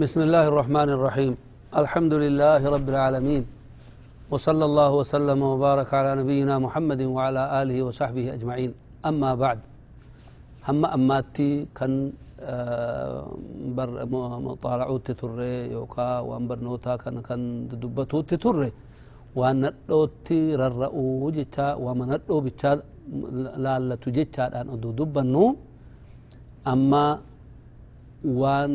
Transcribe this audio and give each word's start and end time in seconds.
بسم 0.00 0.20
الله 0.26 0.44
الرحمن 0.52 0.88
الرحيم 0.96 1.32
الحمد 1.82 2.12
لله 2.24 2.60
رب 2.74 2.88
العالمين 2.94 3.42
وصلى 4.32 4.64
الله 4.70 4.90
وسلم 5.00 5.38
وبارك 5.52 5.90
على 5.98 6.10
نبينا 6.20 6.54
محمد 6.66 7.00
وعلى 7.16 7.42
آله 7.60 7.78
وصحبه 7.86 8.26
أجمعين 8.36 8.70
أما 9.10 9.30
بعد 9.42 9.58
هم 10.68 10.82
أماتي 10.96 11.50
كان 11.76 11.92
بر 13.76 13.88
مطالعوت 14.48 15.00
تتري 15.08 15.54
يوكا 15.76 16.08
وان 16.28 16.42
برنوتا 16.48 16.92
كان 17.02 17.16
كان 17.26 17.40
دبتوت 17.82 18.24
تتري 18.30 18.70
وان 19.38 19.56
ندوتي 19.64 20.40
ررؤو 20.60 21.28
جتا 21.36 21.66
وما 21.84 22.04
ندو 22.10 22.36
بتا 22.44 22.72
لالتو 23.64 24.08
جتا 24.16 24.44
ادو 24.74 24.90
دبنو 24.98 25.44
أما 26.72 27.04
وان 28.40 28.72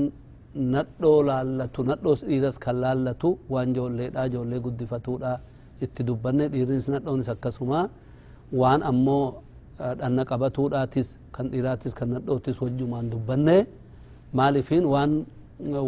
nadhoo 0.74 1.20
laallatu 1.30 1.84
nadhoos 1.92 2.22
dhiiras 2.30 2.58
kan 2.64 2.76
laallatu 2.84 3.30
waan 3.54 3.70
joolleedha 3.78 4.24
joollee 4.34 4.60
guddifatuudha 4.66 5.32
itti 5.86 6.02
dubbanne 6.08 6.46
dhiirris 6.54 6.88
nadhoonis 6.96 7.30
akkasuma 7.36 7.80
waan 8.62 8.82
ammoo 8.92 9.26
dhanna 10.00 10.24
qabatuudhaatis 10.32 11.08
kan 11.36 11.46
dhiiraatis 11.52 11.94
kan 12.00 12.10
nadhootis 12.16 12.58
wajjumaan 12.64 13.10
dubbanne 13.14 13.58
maalifiin 14.40 14.86
waan 14.94 15.12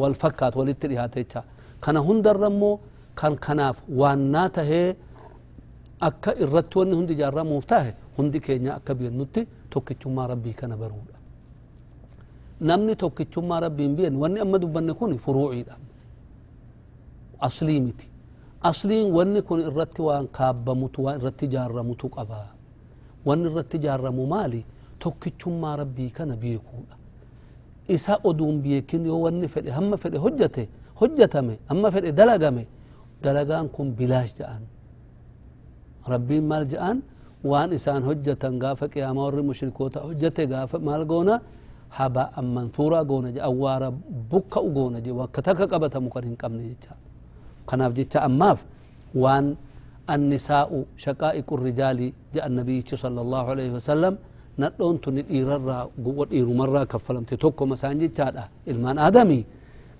wal 0.02 0.14
fakkaat 0.22 0.54
walitti 0.60 0.88
dhihaate 0.92 1.20
jecha 1.24 1.42
kana 1.84 2.00
hundarra 2.08 2.48
immoo 2.54 2.76
kan 3.20 3.34
kanaaf 3.46 3.78
waannaa 4.02 4.48
tahee 4.58 4.88
akka 6.08 6.32
irratti 6.44 6.76
wanni 6.80 6.96
hundi 7.00 7.14
ijaarramuuf 7.18 7.66
tahe 7.72 7.92
hundi 8.18 8.40
keenya 8.46 8.72
akka 8.80 8.94
beennutti 9.00 9.42
tokkichummaa 9.74 10.28
rabbii 10.34 10.54
kana 10.62 10.76
baruudha 10.82 11.17
namni 12.62 12.96
tokkichummaa 12.96 13.60
rabbiin 13.66 13.96
bi'en 13.98 14.16
wanni 14.22 14.40
amma 14.40 14.58
dubbanne 14.62 14.94
kun 14.94 15.18
furuuciidha 15.18 15.76
aslii 17.40 17.82
miti 17.82 18.08
asliin 18.70 19.12
wanni 19.18 19.42
kun 19.42 19.60
irratti 19.70 20.02
waan 20.02 20.28
kaabbamutu 20.38 21.04
waan 21.06 21.20
irratti 21.20 21.46
ijaarramutu 21.46 22.10
qaba 22.16 22.40
wanni 23.26 23.46
irratti 23.52 23.78
ijaarramu 23.78 24.24
maali 24.34 24.62
tokkichummaa 25.00 25.76
rabbii 25.82 26.10
kana 26.18 26.36
beekuudha 26.36 26.96
isa 27.96 28.14
oduun 28.30 28.62
beekin 28.64 29.06
yoo 29.06 29.22
wanni 29.26 29.48
fedhe 29.48 29.72
hamma 29.78 29.98
fedhe 29.98 30.18
hojjate 30.26 30.64
hojjatame 31.00 31.60
hamma 31.70 31.92
fedhe 31.92 32.12
dalagame 32.20 32.64
dalagaan 33.24 33.70
kun 33.76 33.88
bilaash 33.98 34.34
ja'an 34.40 34.64
rabbiin 36.14 36.44
maal 36.52 36.66
ja'an 36.74 36.98
waan 37.44 37.72
isaan 37.78 38.04
hojjatan 38.10 38.54
gaafa 38.64 38.86
qiyaama 38.94 39.22
warri 39.26 39.44
mushrikoota 39.50 40.00
hojjate 40.08 40.44
gaafa 40.54 40.80
maal 40.80 41.06
goona 41.12 41.36
goona 43.06 43.32
je 43.32 43.42
awwaara 43.42 43.92
bukka'u 44.32 44.70
goona 44.72 45.00
je 45.02 45.12
wakka 45.12 45.42
takka 45.42 45.68
qabatamu 45.68 46.10
kan 46.10 46.24
hin 46.24 46.36
qabne 46.36 46.64
jecha 46.70 46.96
kanaaf 47.66 47.94
jecha 47.94 48.22
ammaaf 48.22 48.64
waan 49.16 49.56
annisaa'u 50.08 50.86
shaqaa'iqu 51.04 51.54
rijaali 51.64 52.14
jedhan 52.34 52.54
nabiyyichi 52.60 52.98
sala 52.98 53.22
allahu 53.22 53.48
alaihi 53.52 53.72
wasalam 53.74 54.16
nadhoon 54.58 54.98
tuni 55.00 55.22
dhiirarraa 55.24 55.88
dhiirumarraa 56.32 56.86
kaffalamte 56.86 57.38
tokkoma 57.38 57.76
isaan 57.76 58.00
jechaadha 58.00 58.44
ilmaan 58.72 58.98
aadamii 58.98 59.44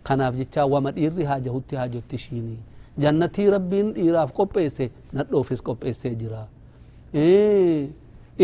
kanaaf 0.04 0.34
jecha 0.36 0.66
wama 0.66 0.92
dhiirri 0.92 1.24
haajahutti 1.24 1.76
haajotti 1.76 2.16
ishiinii 2.16 2.60
jannatii 3.04 3.50
rabbiin 3.56 3.94
dhiiraaf 3.98 4.32
qopheesse 4.40 4.86
nadhoofis 5.14 5.62
qopheessee 5.68 6.16
jira 6.22 6.42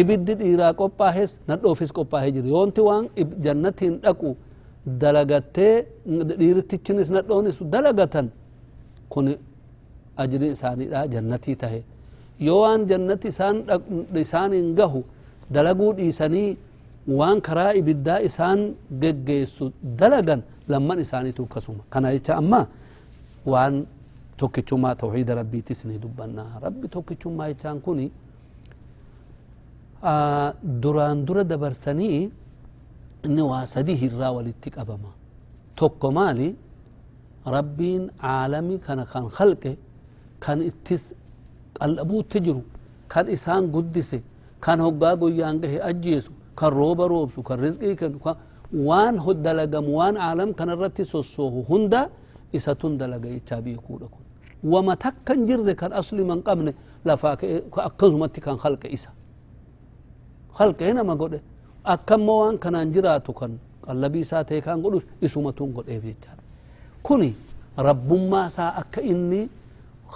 ibiddi 0.02 0.34
dhiiraa 0.42 0.74
qophaahes 0.82 1.32
nadhoofis 1.50 1.92
qophaahee 1.98 2.32
jira 2.36 2.48
yoonti 2.56 2.82
waan 2.90 3.04
jannatiin 3.46 3.94
dhaqu 4.06 4.30
dalagattee 5.04 5.74
dhiirtichinis 6.40 7.10
nadhoonis 7.16 7.58
dalagatan 7.74 8.28
kun 9.14 9.26
ajri 10.24 10.48
isaaniidha 10.56 11.00
jannatii 11.14 11.56
tahe 11.64 11.80
yoo 12.48 12.60
waan 12.64 12.82
jannati 12.92 13.28
isaan 13.34 13.58
isaaniin 14.26 14.70
gahu 14.80 15.02
dalaguu 15.56 15.92
dhiisanii 16.00 16.50
waan 17.20 17.38
karaa 17.48 17.72
ibiddaa 17.80 18.20
isaan 18.30 18.60
geggeessu 19.02 19.66
dalagan 20.00 20.42
lamman 20.72 21.00
isaaniitu 21.06 21.42
akkasuma 21.48 21.84
kana 21.94 22.08
jecha 22.16 22.34
amma 22.42 22.62
waan 23.54 23.76
tokkichummaa 24.40 24.96
tawxiida 25.02 25.34
rabbiitis 25.40 25.80
ni 25.86 25.96
dubbanna 26.04 26.44
rabbi 26.66 26.88
tokkichummaa 26.96 27.48
jechaan 27.52 27.80
kuni 27.86 28.06
duraan 30.84 31.26
dura 31.28 31.44
dabarsanii 31.44 32.30
inni 33.26 33.42
waa 33.52 33.66
sadii 33.66 33.98
irraa 34.08 34.32
walitti 34.38 34.70
qabama 34.78 35.12
tokko 35.80 36.12
maali 36.12 36.56
rabbiin 37.56 38.04
caalami 38.22 38.76
kana 38.86 39.04
kan 39.12 39.26
halqe 39.38 39.72
kan 40.44 40.60
ittis 40.70 41.04
qallabuutti 41.80 42.38
jiru 42.46 42.64
kan 43.14 43.26
isaan 43.36 43.64
guddise 43.76 44.20
kan 44.66 44.80
hoggaa 44.86 45.16
guyyaan 45.22 45.56
gahe 45.64 45.78
ajjeesu 45.90 46.32
kan 46.60 46.72
rooba 46.80 47.08
roobsu 47.14 47.40
kan 47.48 47.58
rizqii 47.66 47.96
kennu 48.02 48.20
waan 48.88 49.16
dalagamu 49.46 49.92
waan 50.00 50.16
caalam 50.16 50.50
kanarratti 50.60 51.04
sossoohu 51.14 51.60
hunda 51.70 52.02
isatun 52.58 52.98
dalaga 53.02 53.28
jechaa 53.36 53.62
beekuudha 53.66 54.08
kun 54.14 54.24
wama 54.72 54.94
takkan 55.06 55.40
jirre 55.48 55.74
kan 55.82 55.92
asli 56.00 56.24
man 56.32 56.40
qabne 56.48 56.72
lafaa 57.08 57.36
akkasumatti 57.90 58.40
kan 58.46 58.58
halqe 58.64 58.88
isa 58.98 59.10
halqee 60.60 60.94
nama 60.94 61.16
godhe 61.22 61.40
akkammoo 61.94 62.38
waan 62.44 62.58
kanaan 62.64 62.92
jiraatu 62.96 63.34
kan 63.40 63.52
qallabii 63.86 64.24
isaa 64.28 64.44
ta'e 64.50 64.62
kan 64.68 64.82
godhu 64.86 65.02
isumatuun 65.28 65.72
godheef 65.78 66.04
jechaadha 66.10 66.44
kuni 67.08 67.30
rabbummaa 67.88 68.46
isaa 68.52 68.72
akka 68.82 69.02
inni 69.14 69.42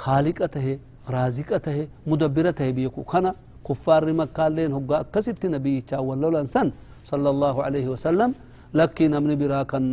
haaliqa 0.03 0.47
tahe 0.55 0.73
raaziqa 1.15 1.59
tahe 1.67 1.83
mudabbira 2.09 2.51
tahe 2.59 2.71
beeku 2.79 3.03
kana 3.11 3.31
kuffaarri 3.67 4.13
makkaalleen 4.21 4.71
hoggaa 4.77 4.99
akkasitti 5.05 5.47
nabiyyichaa 5.55 6.01
wallolan 6.09 6.47
san 6.55 6.71
sala 7.09 7.29
allahu 7.35 7.59
alaihi 7.67 7.89
wasalam 7.95 8.31
lakkii 8.79 9.09
namni 9.15 9.35
biraa 9.41 9.65
kan 9.71 9.85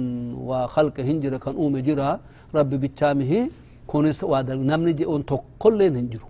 waa 0.49 0.67
halqe 0.75 1.03
hin 1.09 1.21
jire 1.23 1.39
kan 1.45 1.55
uume 1.63 1.81
jira 1.89 2.09
rabbi 2.57 2.77
bichaamihi 2.85 3.41
kunis 3.87 4.23
namni 4.71 4.93
je'oon 5.01 5.23
tokkolleen 5.33 5.95
hin 6.01 6.09
jiru 6.13 6.29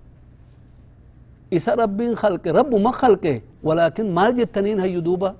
isa 1.50 1.76
rabbiin 1.82 2.14
halqe 2.22 2.48
rabbuma 2.58 2.92
halqe 3.00 3.34
ولكن 3.66 4.06
مال 4.14 4.52
تنين 4.52 4.80
هي 4.84 4.92
يدوبا 4.96 5.30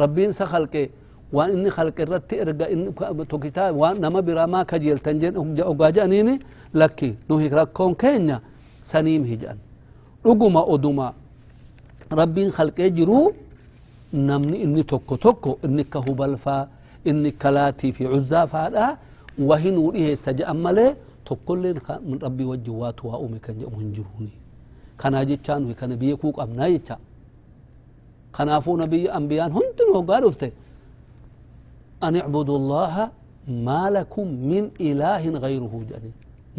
ربين 0.00 0.32
سخلك 0.32 0.74
وان 1.36 1.70
خلق 1.76 1.96
الرت 2.00 2.30
ارغا 2.42 2.66
إن 2.72 2.80
توكيتا 3.30 3.70
وان 3.80 4.06
ما 4.14 4.20
برا 4.26 4.46
ما 4.52 4.60
كجيل 4.70 4.98
تنجن 5.04 5.34
اوجا 5.36 6.04
لكي 6.74 7.10
نو 7.30 7.36
كون 7.76 7.92
كينيا. 7.94 8.38
سنيم 8.84 9.24
هيجان 9.24 9.58
دوغما 10.24 10.60
اودوما 10.60 11.08
ربين 12.12 12.50
خلق 12.50 12.78
جرو. 12.80 13.32
نمني 14.14 14.64
إني 14.64 14.82
توكو 14.82 15.16
توكو. 15.16 15.52
إني 15.64 15.84
كهوبلفا 15.92 16.68
إني 17.06 17.30
كلاتي 17.42 17.92
في 17.92 18.06
عزافا 18.12 18.68
دا. 18.68 18.96
وهي 19.48 19.70
نوري 19.70 20.00
هي 20.06 20.16
سجا 20.16 20.44
امله 20.50 20.96
توكل 21.26 21.64
من 22.08 22.18
ربي 22.22 22.44
وجواتها 22.44 23.14
امي 23.24 23.38
كنجم 23.44 23.72
هنجروني 23.78 24.34
كان 25.00 25.14
أجي 25.14 25.36
كان 25.80 25.92
بيكو 26.00 26.28
قمنا 26.30 26.66
يتشان. 26.66 27.00
خنافو 28.38 28.72
نبي 28.82 29.02
أنبياء 29.18 29.48
هنتن 29.56 29.88
وقالوا 29.96 30.30
فتي 30.34 30.50
أن 32.06 32.14
اعبدوا 32.22 32.58
الله 32.60 32.94
ما 33.68 33.82
لكم 33.96 34.26
من 34.50 34.64
إله 34.88 35.22
غيره 35.44 35.74
جنين 35.90 36.14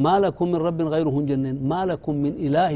ما 0.06 0.16
لكم 0.24 0.46
من 0.52 0.60
رب 0.68 0.80
غيره 0.94 1.16
جنين 1.30 1.56
ما 1.72 1.82
لكم 1.90 2.14
من 2.24 2.34
إله 2.46 2.74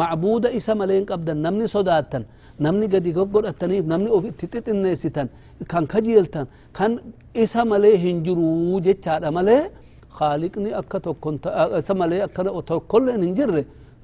معبود 0.00 0.44
إسا 0.58 0.72
ملينك 0.80 1.10
أبدا 1.16 1.34
نمني 1.44 1.66
صداتا 1.74 2.20
نمني 2.64 2.86
قد 2.92 3.06
يقبل 3.10 3.44
التنيف 3.52 3.84
نمني 3.92 4.08
أوفي 4.14 4.30
تتت 4.40 4.66
الناسيتا 4.74 5.24
كان 5.70 5.84
كجيلتا 5.92 6.42
كان 6.76 6.92
إسا 7.42 7.60
ملينهن 7.72 8.16
جرو 8.26 8.80
جتشار 8.86 9.22
ملي 9.36 9.58
خالقني 10.16 10.70
أكتو 10.80 11.12
كنت 11.24 11.44
إسا 11.80 11.94
ملي 12.00 12.18
أكتو 12.26 12.78
كل 12.92 13.06
ننجر 13.22 13.50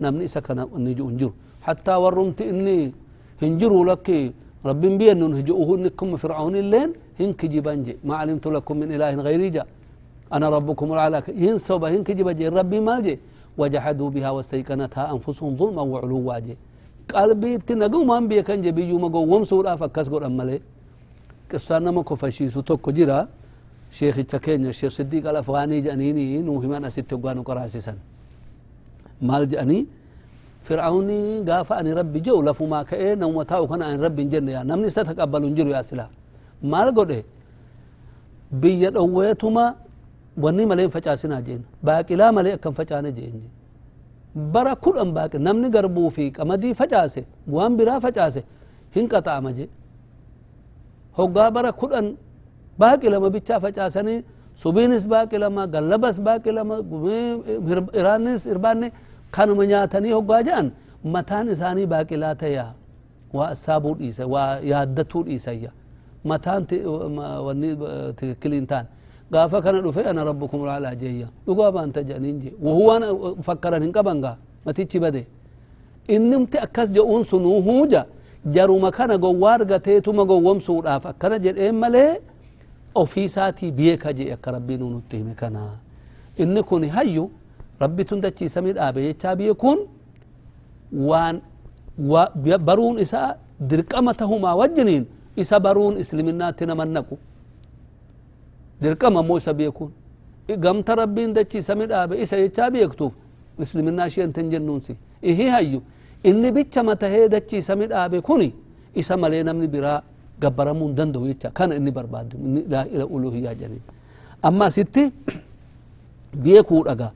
نمني 0.03 0.25
إسا 0.29 0.41
كان 0.47 0.59
نجو 0.87 1.31
حتى 1.67 1.95
ورمت 2.03 2.41
إني 2.53 2.79
هنجروا 3.43 3.85
لك 3.91 4.09
رب 4.69 4.83
بين 5.01 5.21
نهجوه 5.33 5.69
انكم 5.79 6.09
فرعون 6.23 6.55
اللين 6.63 6.91
هنك 7.21 7.41
جبنج 7.55 7.87
ما 8.09 8.15
علمت 8.21 8.47
لكم 8.55 8.75
من 8.81 8.89
اله 8.95 9.11
غيري 9.27 9.49
جا 9.55 9.65
أنا 10.37 10.47
ربكم 10.57 10.87
الاعلى 10.95 11.19
هن 11.45 11.59
سوبا 11.67 11.89
هنك 11.95 12.09
جبنج 12.19 12.41
ربي 12.59 12.79
مالج 12.89 13.07
وجحدوا 13.61 14.11
بها 14.15 14.31
واستيقنتها 14.37 15.05
انفسهم 15.15 15.51
ظلما 15.61 15.83
وعلوا 15.93 16.39
جي 16.47 16.57
قلبي 17.15 17.53
تنقوا 17.69 18.05
ما 18.09 18.15
انبيا 18.19 18.43
كان 18.49 18.61
جبيو 18.67 18.97
ما 19.03 19.09
قوم 19.15 19.45
سورا 19.51 19.73
فكس 19.81 20.07
قول 20.13 20.25
امالي 20.29 20.59
كسانا 21.51 21.91
ما 21.97 22.03
كفشي 22.09 22.45
سوتوك 22.55 22.87
جرا 22.97 23.19
شيخ 23.99 24.17
التكين 24.25 24.67
الشيخ 24.67 24.93
صديق 24.99 25.25
الافغاني 25.33 25.81
جانيني 25.87 26.27
نوهي 26.47 26.69
ما 26.73 26.79
ناسي 26.83 27.03
تقوانو 27.11 27.43
كراسي 27.49 27.81
سن 27.87 27.99
مال 29.29 29.43
جانيني 29.53 29.98
nuu 30.77 30.91
himan 30.91 31.09
asitti 31.09 31.45
hoggaa 31.45 31.45
nu 31.45 31.45
qaraasisan 31.45 31.45
maal 31.45 31.45
jedhanii 31.45 31.45
fir'auni 31.45 31.45
gaafa 31.45 31.77
ani 31.77 31.95
rabbi 31.95 32.21
jehu 32.21 32.43
lafumaa 32.43 32.85
ka'ee 32.85 33.15
namuma 33.17 33.45
taa'u 33.45 33.69
kana 33.69 33.87
ani 33.87 34.03
rabbi 34.03 34.23
hin 34.23 34.31
jenne 34.31 34.53
yaa 34.53 34.65
namni 34.65 34.87
isa 34.89 35.05
taqabbalu 35.05 35.47
hin 35.47 35.55
jiru 35.57 35.71
yaa 35.71 35.83
silaa 35.83 36.09
maal 36.63 36.93
godhe 36.93 37.25
biyya 38.53 38.91
dhowweetuma 38.91 39.75
wanni 40.39 40.67
malee 40.67 40.89
facaasina 40.89 41.43
jeen 41.43 41.63
baaqilaa 41.83 42.33
malee 42.33 42.53
akkan 42.53 42.73
facaane 42.73 43.13
jeen 43.13 43.43
bara 44.35 44.75
kudhan 44.77 45.13
baaqi 45.15 45.39
namni 45.39 45.71
garbuu 45.71 46.11
fi 46.11 46.31
qamadii 46.33 46.75
facaase 46.75 47.25
waan 47.49 47.77
biraa 47.77 48.01
facaase 48.01 48.45
hin 48.95 49.09
qaxaama 49.09 49.53
je 49.53 49.69
hoggaa 51.19 51.51
bara 51.51 51.73
kudhan 51.73 52.17
baaqi 52.79 53.09
lama 53.11 53.31
kanuma 59.31 59.67
nyaatanii 59.67 60.13
hoggaa 60.19 60.43
jedhan 60.43 60.71
mataan 61.05 61.49
isaanii 61.55 61.87
baaqilaa 61.87 62.35
ta'ya 62.35 62.67
waa 63.33 63.55
saabuu 63.55 63.95
dhiisa 63.95 64.27
waa 64.27 64.59
yaaddatuu 64.73 65.23
dhiisayya 65.29 65.71
mataan 66.25 66.67
wanni 67.47 67.71
tikikkiliin 68.17 68.67
taan 68.67 68.87
gaafa 69.33 69.63
kana 69.63 69.81
dhufe 69.81 70.03
ana 70.11 70.25
rabbukum 70.25 70.65
laalaa 70.69 70.95
jeeyya 70.95 71.29
dhugaa 71.47 71.73
baanta 71.73 72.03
jedhaniin 72.03 72.39
je 72.43 72.53
wahuwaan 72.63 73.03
fakkaran 73.43 73.83
hin 73.83 73.93
qaban 73.93 74.21
gaa 74.21 74.37
matichi 74.65 75.01
bade 75.01 75.27
innimti 76.09 76.59
akkas 76.59 76.93
je'uun 76.93 77.25
sunuu 77.25 77.61
huuja 77.63 78.05
jaruma 78.57 78.91
kana 78.91 79.19
gowwaa 79.19 79.55
argateetuma 79.61 80.25
gowwomsuudhaaf 80.25 81.07
akkana 81.13 81.39
jedheen 81.39 81.75
malee 81.85 82.21
ofiisaatii 82.95 83.71
beeka 83.73 84.13
jee 84.13 84.33
akka 84.33 84.51
rabbiin 84.51 84.81
nutti 84.93 85.17
hime 85.17 85.35
kana 85.35 85.61
inni 86.37 86.63
kun 86.63 86.89
hayyu 86.89 87.31
rabbitun 87.81 88.21
dachiisamii 88.21 88.73
dhaabe 88.79 89.03
jechaa 89.09 89.37
beekuun 89.37 89.79
waan 91.11 91.41
baruun 92.69 92.99
isaa 92.99 93.37
dirqama 93.71 94.15
tahumaa 94.15 94.55
wajjiniin 94.61 95.05
isa 95.37 95.61
baruun 95.61 95.99
islaminaatti 96.03 96.67
naman 96.67 96.89
naqu 96.97 97.19
dirqama 98.83 99.21
ammoo 99.21 99.39
isa 99.43 99.55
beekuun 99.55 99.91
gamta 100.65 100.95
rabbiin 100.95 101.35
dachiisami 101.35 101.87
dhaabe 101.87 102.15
isa 102.23 102.37
jechaa 102.37 102.71
beektuuf 102.71 103.13
islaminaa 103.59 104.07
isheen 104.07 104.51
jennuunsi 104.51 104.97
ihi 105.23 105.47
hayyu 105.55 105.81
inni 106.23 106.53
bicha 106.53 106.83
matahee 106.83 107.29
dachiisami 107.29 107.87
dhaabe 107.87 108.21
kuni 108.21 108.55
isa 108.95 109.17
malee 109.17 109.43
namni 109.43 109.69
biraa 109.69 110.03
gabbaramuu 110.41 110.93
danda'u 110.99 111.27
jecha 111.27 111.51
kana 111.51 111.75
inni 111.79 111.91
barbaadu 111.91 112.37
inni 112.39 112.61
ila 112.95 113.07
uluhiyyaa 113.07 113.55
jedhanii 113.55 113.83
amma 114.43 114.65
asitti 114.71 115.13
beekuu 116.45 116.83
dhaga 116.85 117.13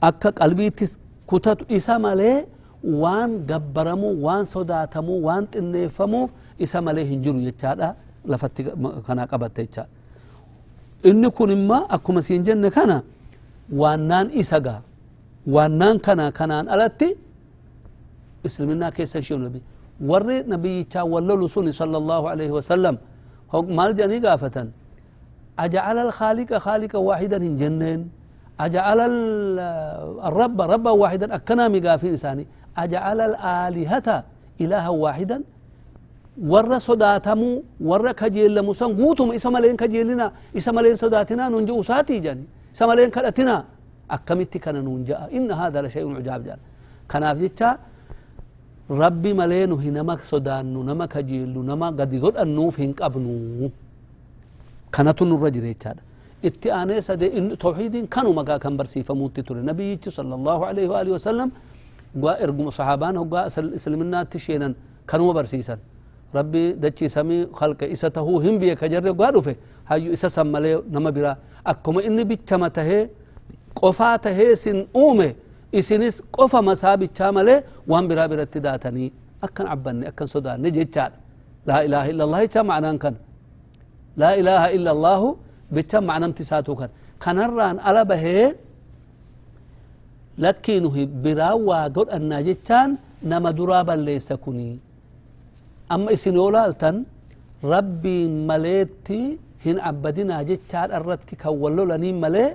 akka 0.00 0.32
qalbiittis 0.32 0.98
kutatu 1.26 1.64
isa 1.68 1.98
malee 1.98 2.46
waan 3.02 3.30
gabbaramuu 3.50 4.14
waan 4.24 4.44
sodaatamuu 4.46 5.18
waan 5.26 5.44
xinneeffamuuf 5.52 6.30
isa 6.58 6.78
malee 6.82 7.04
hin 7.04 7.22
jiru 7.22 7.40
jechaadha 7.48 7.94
lafatti 8.30 8.64
kanaa 9.06 9.26
qabatte 9.32 9.60
jechaadha 9.66 9.90
inni 11.10 11.30
kun 11.30 11.50
imma 11.50 11.78
akkuma 11.96 12.22
siin 12.22 12.42
jenne 12.46 12.70
kana 12.70 13.02
waannaan 13.80 14.30
isa 14.42 14.60
gaa 14.66 14.80
waannaan 15.54 15.96
kana 16.06 16.24
kanaan 16.38 16.68
alatti 16.74 17.08
islaminaa 18.44 18.90
keessa 18.96 19.18
ishee 19.18 19.38
nabi 19.38 19.60
warri 20.10 20.42
nabiyyichaa 20.52 21.04
wallolu 21.04 21.48
suni 21.48 21.72
sala 21.72 21.98
alaihi 22.32 22.52
wasallam 22.58 22.96
maal 23.76 23.92
jedhanii 23.98 24.20
gaafatan 24.28 24.68
أجعل 25.66 25.98
الخالق 26.06 26.50
خالقا 26.66 26.98
واحدا 27.08 27.36
هن 27.46 27.56
جنين 27.58 28.00
أجعل 28.66 29.00
الرب 30.28 30.58
ربا 30.74 30.92
واحدا 31.02 31.26
أكنا 31.36 31.64
مقا 31.74 31.94
إنساني 32.12 32.44
أجعل 32.84 33.18
الآلهة 33.30 34.08
إلها 34.62 34.90
واحدا. 35.04 35.38
ورا 36.52 36.78
صداتمو 36.88 37.50
ورا 37.90 38.12
كجيل 38.20 38.54
لمسان 38.54 38.90
غوتم. 38.98 39.28
إسما 39.38 39.58
لين 39.62 39.76
كجيلنا 39.82 40.26
إسما 40.58 40.80
لين 40.84 40.96
صداتنا 41.02 41.44
ننجو 41.52 41.82
ساتي 41.90 42.16
جاني. 42.24 42.44
إسما 42.74 42.92
لين 42.98 43.10
كالتنا 43.14 43.56
أكمت 44.10 44.52
كان 44.64 44.76
ننجا 44.86 45.16
إن 45.36 45.50
هذا 45.60 45.78
لشيء 45.82 46.06
عجاب 46.18 46.40
جان. 46.46 46.60
كان 47.10 47.24
في 47.38 47.48
جتا 47.48 47.68
ربي 49.02 49.30
ملينو 49.40 49.76
هنما 49.84 50.14
صدانو 50.32 50.80
نما 50.88 51.06
كجيلو 51.12 51.60
نما 51.70 51.88
قد 51.98 52.12
يقول 52.16 52.34
أنو 52.42 52.64
فينك 52.76 52.98
أبنو. 53.06 53.70
كانتو 54.94 55.24
نرجي 55.30 55.60
ريتشاد 55.66 55.98
itti 56.42 56.70
aanee 56.70 57.00
sade 57.08 57.26
tawxiidiin 57.64 58.06
kanuma 58.08 58.42
gaa 58.44 58.58
kan 58.58 58.76
barsiifamuutti 58.76 59.42
ture 59.42 59.62
nabiyyichi 59.62 60.10
sala 60.10 60.34
allahu 60.38 60.62
alaihi 60.70 60.88
waalihi 60.94 61.14
wasallam 61.18 61.50
gaa 62.22 62.36
erguma 62.44 62.70
sahaabaan 62.78 63.16
hoggaa 63.22 63.46
islaminaatti 63.78 64.38
sheenan 64.46 64.74
kanuma 65.10 65.32
barsiisan 65.38 65.78
rabbi 66.38 66.62
dachii 66.84 67.08
samii 67.16 67.42
halqe 67.60 67.86
isa 67.94 68.10
tahuu 68.10 68.38
hin 68.46 68.58
biye 68.62 68.74
ka 68.80 68.88
jarre 68.92 69.12
gaa 69.20 69.30
dhufe 69.36 69.54
hayyu 69.90 70.12
isa 70.16 70.30
san 70.36 70.48
malee 70.54 70.76
nama 70.94 71.12
biraa 71.16 71.36
akkuma 71.72 72.02
inni 72.08 72.24
bichama 72.30 72.70
tahee 72.78 73.02
qofaa 73.80 74.16
tahee 74.26 74.52
sin 74.64 74.78
uume 75.04 75.28
isinis 75.80 76.22
qofa 76.36 76.62
masaa 76.68 76.96
bichaa 77.02 77.32
malee 77.38 77.58
waan 77.90 78.08
biraa 78.10 78.28
biratti 78.32 78.60
daatanii 78.66 79.10
akkan 79.46 79.66
cabbanne 79.70 80.04
akkan 80.10 80.28
sodaanne 80.34 80.70
jechaadha 80.78 81.18
laa 81.68 81.80
ilaaha 81.86 82.08
illa 82.12 82.22
allah 82.26 82.40
jecha 82.44 82.62
macnaan 82.70 83.16
laa 84.20 84.34
ilaaha 84.40 84.68
illa 84.76 84.90
بيتم 85.74 86.02
معنى 86.08 86.24
امتساتو 86.28 86.74
كان 86.80 86.90
كان 87.22 87.38
الران 87.46 87.76
على 87.86 88.02
به 88.10 88.24
لكنه 90.44 90.90
هي 90.96 91.04
برا 91.24 91.50
وقول 91.68 92.06
أن 92.16 92.32
جتان 92.46 92.90
نما 93.30 93.50
درابا 93.58 93.94
ليس 94.06 94.28
كوني. 94.44 94.70
أما 95.94 96.12
إسن 96.14 96.36
أولالتن 96.36 96.96
ربي 97.72 98.18
مليتي 98.50 99.22
هن 99.66 99.76
عبدنا 99.86 100.36
جتان 100.48 100.88
أردت 100.96 101.30
كولو 101.42 101.84
لني 101.90 102.10
ملي 102.22 102.46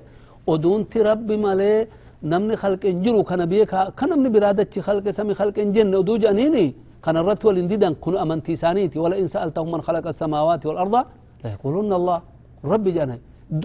ودونتي 0.49 0.99
ربي 1.09 1.35
ملي 1.45 1.87
نمني 2.31 2.55
خلق 2.63 2.83
إنجرو. 2.93 3.21
كان 3.29 3.41
بيك 3.51 3.73
كان 3.97 4.09
نمني 4.09 4.29
برادتي 4.33 4.79
خلق 4.87 5.05
سمي 5.17 5.33
خلق 5.39 5.55
إنجن 5.65 5.95
ودو 5.99 6.13
جانيني 6.23 6.65
كان 7.03 7.15
الرتو 7.21 7.51
لنددن 7.55 7.93
كن 8.03 8.15
أمنتي 8.23 8.53
سانيتي. 8.63 8.97
ولا 9.03 9.15
إن 9.21 9.27
سألتهم 9.33 9.67
من 9.73 9.81
خلق 9.87 10.05
السماوات 10.13 10.61
والأرض 10.67 10.95
لا 11.43 11.49
يقولون 11.55 11.93
الله. 11.99 12.19
Asamaawaati 12.63 12.71
walarda 12.71 12.71
la 12.71 12.71
yaqulunna 12.71 12.71
allah 12.71 12.71
rabbi 12.71 12.91
jedhana 12.91 13.17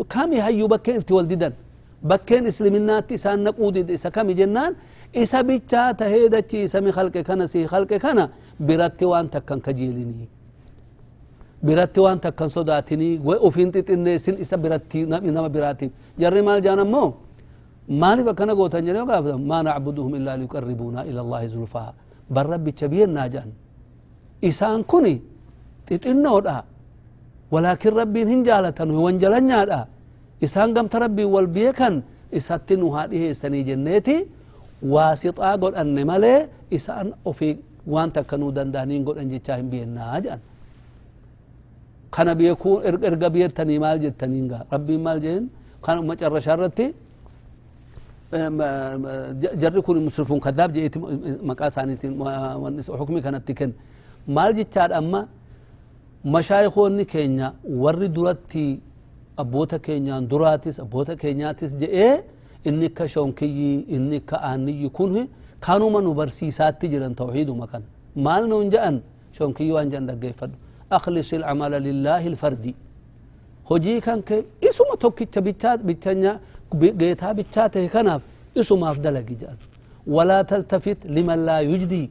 kami 0.09 0.37
hayyu 0.37 0.69
bakkeen 0.69 1.01
itti 1.01 1.13
wal 1.13 1.27
didan 1.27 1.53
bakkeen 2.03 2.47
islaminaatti 2.47 3.15
isaan 3.15 3.41
naquu 3.45 3.73
dide 3.73 3.93
isa 3.95 4.11
kami 4.11 4.35
jennaan 4.35 4.75
isa 5.13 5.43
bichaa 5.43 5.95
tahee 5.95 6.29
dachi 6.29 6.69
sami 6.69 6.91
khalqe 6.93 7.23
kana 7.25 7.49
si 7.49 7.67
khalqe 7.67 7.99
kana 7.99 8.31
biratti 8.61 9.05
waan 9.05 9.29
takkan 9.29 9.61
kajeelinii 9.61 10.29
biratti 11.63 12.01
waan 12.01 12.19
takkan 12.21 12.49
sodaatinii 12.51 13.19
way 13.25 13.39
ufiin 13.47 13.73
xixinneessin 13.73 14.37
isa 14.39 14.57
biratti 14.63 15.07
nama 15.07 15.49
biraatiif 15.49 15.91
jarri 16.19 16.43
maal 16.43 16.61
jaan 16.63 16.79
ammoo 16.79 17.15
maaliif 17.89 18.29
akkana 18.29 18.55
gootan 18.55 18.87
jedhee 18.87 19.07
gaafatan 19.07 19.41
maa 19.43 19.63
nacbuduhum 19.63 20.15
illaa 20.15 20.37
liyuqarribuuna 27.53 27.71
ila 27.71 27.71
allahi 27.71 27.85
zulfaa 27.85 27.89
bar 27.89 27.89
rabbicha 27.89 27.89
biyennaa 27.89 27.89
jedhan 27.89 27.89
isaan 27.89 27.89
kuni 27.89 27.89
xixinnoodha 27.89 27.89
walaakin 27.89 27.93
rabbiin 28.01 28.29
hin 28.29 28.41
jaalatan 28.45 28.91
wanjalanyaadha 28.91 29.81
isaan 30.41 30.71
gamta 30.75 30.99
rabbiin 31.05 31.31
wal 31.35 31.47
beekan 31.47 32.03
isatti 32.33 32.77
nu 32.77 32.91
haa 32.91 33.07
dhiheessanii 33.09 33.65
jenneeti 33.65 34.17
waasixaa 34.83 35.57
godhanne 35.63 36.03
malee 36.05 36.49
isaan 36.71 37.07
ofii 37.25 37.55
waan 37.93 38.11
takka 38.13 38.37
nuu 38.37 38.53
danda'aniin 38.57 39.03
godhan 39.09 39.29
jechaa 39.33 39.57
hin 39.61 39.69
biyennaa 39.71 40.21
jedhan 40.25 40.41
kana 42.11 42.33
beekuu 42.35 42.75
erga 43.09 43.29
biyettanii 43.35 43.79
maal 43.85 43.99
jettaniin 44.05 44.47
gaa 44.49 44.63
rabbiin 44.73 45.01
maal 45.07 45.19
jeen 45.21 45.45
kan 45.85 45.97
macarrashaa 46.07 46.57
mashaayikoonni 56.25 57.05
keenya 57.07 57.53
warri 57.65 58.09
duratti 58.09 58.81
abboota 59.37 59.79
keenyaan 59.79 60.29
duraatis 60.29 60.81
abboota 60.81 61.17
keenyaatis 61.17 61.77
je'ee 61.81 62.23
inni 62.65 62.89
ka 62.91 63.09
shonkiyyi 63.09 63.81
inni 63.97 64.21
ka 64.21 64.37
aanniyyi 64.43 64.91
kun 64.91 65.29
kanuma 65.61 66.01
nu 66.03 66.15
barsiisaatti 66.15 66.89
jiran 66.89 67.15
tawxiiduma 67.15 67.67
kana 67.67 67.85
maal 68.17 68.47
nuun 68.49 68.71
je'an 68.71 69.01
shonkiyyi 69.33 69.73
waan 69.73 69.91
je'an 69.91 70.07
dhaggeeffadhu 70.07 70.57
akhlis 70.91 71.33
ilcamala 71.33 71.79
lillaahi 71.79 72.27
ilfardi 72.29 72.75
hojii 73.71 74.01
kan 74.01 74.23
kee 74.23 74.43
isuma 74.69 74.97
tokkicha 74.97 75.41
bichanya 75.89 76.41
geetaa 77.01 77.35
bichaa 77.35 77.69
tahe 77.69 77.89
kanaaf 77.89 78.23
isumaaf 78.55 78.99
dalagi 78.99 79.35
jedhan 79.41 79.59
walaa 80.07 80.43
taltafit 80.45 81.05
liman 81.05 81.41
laa 81.49 81.61
yujdi 81.61 82.11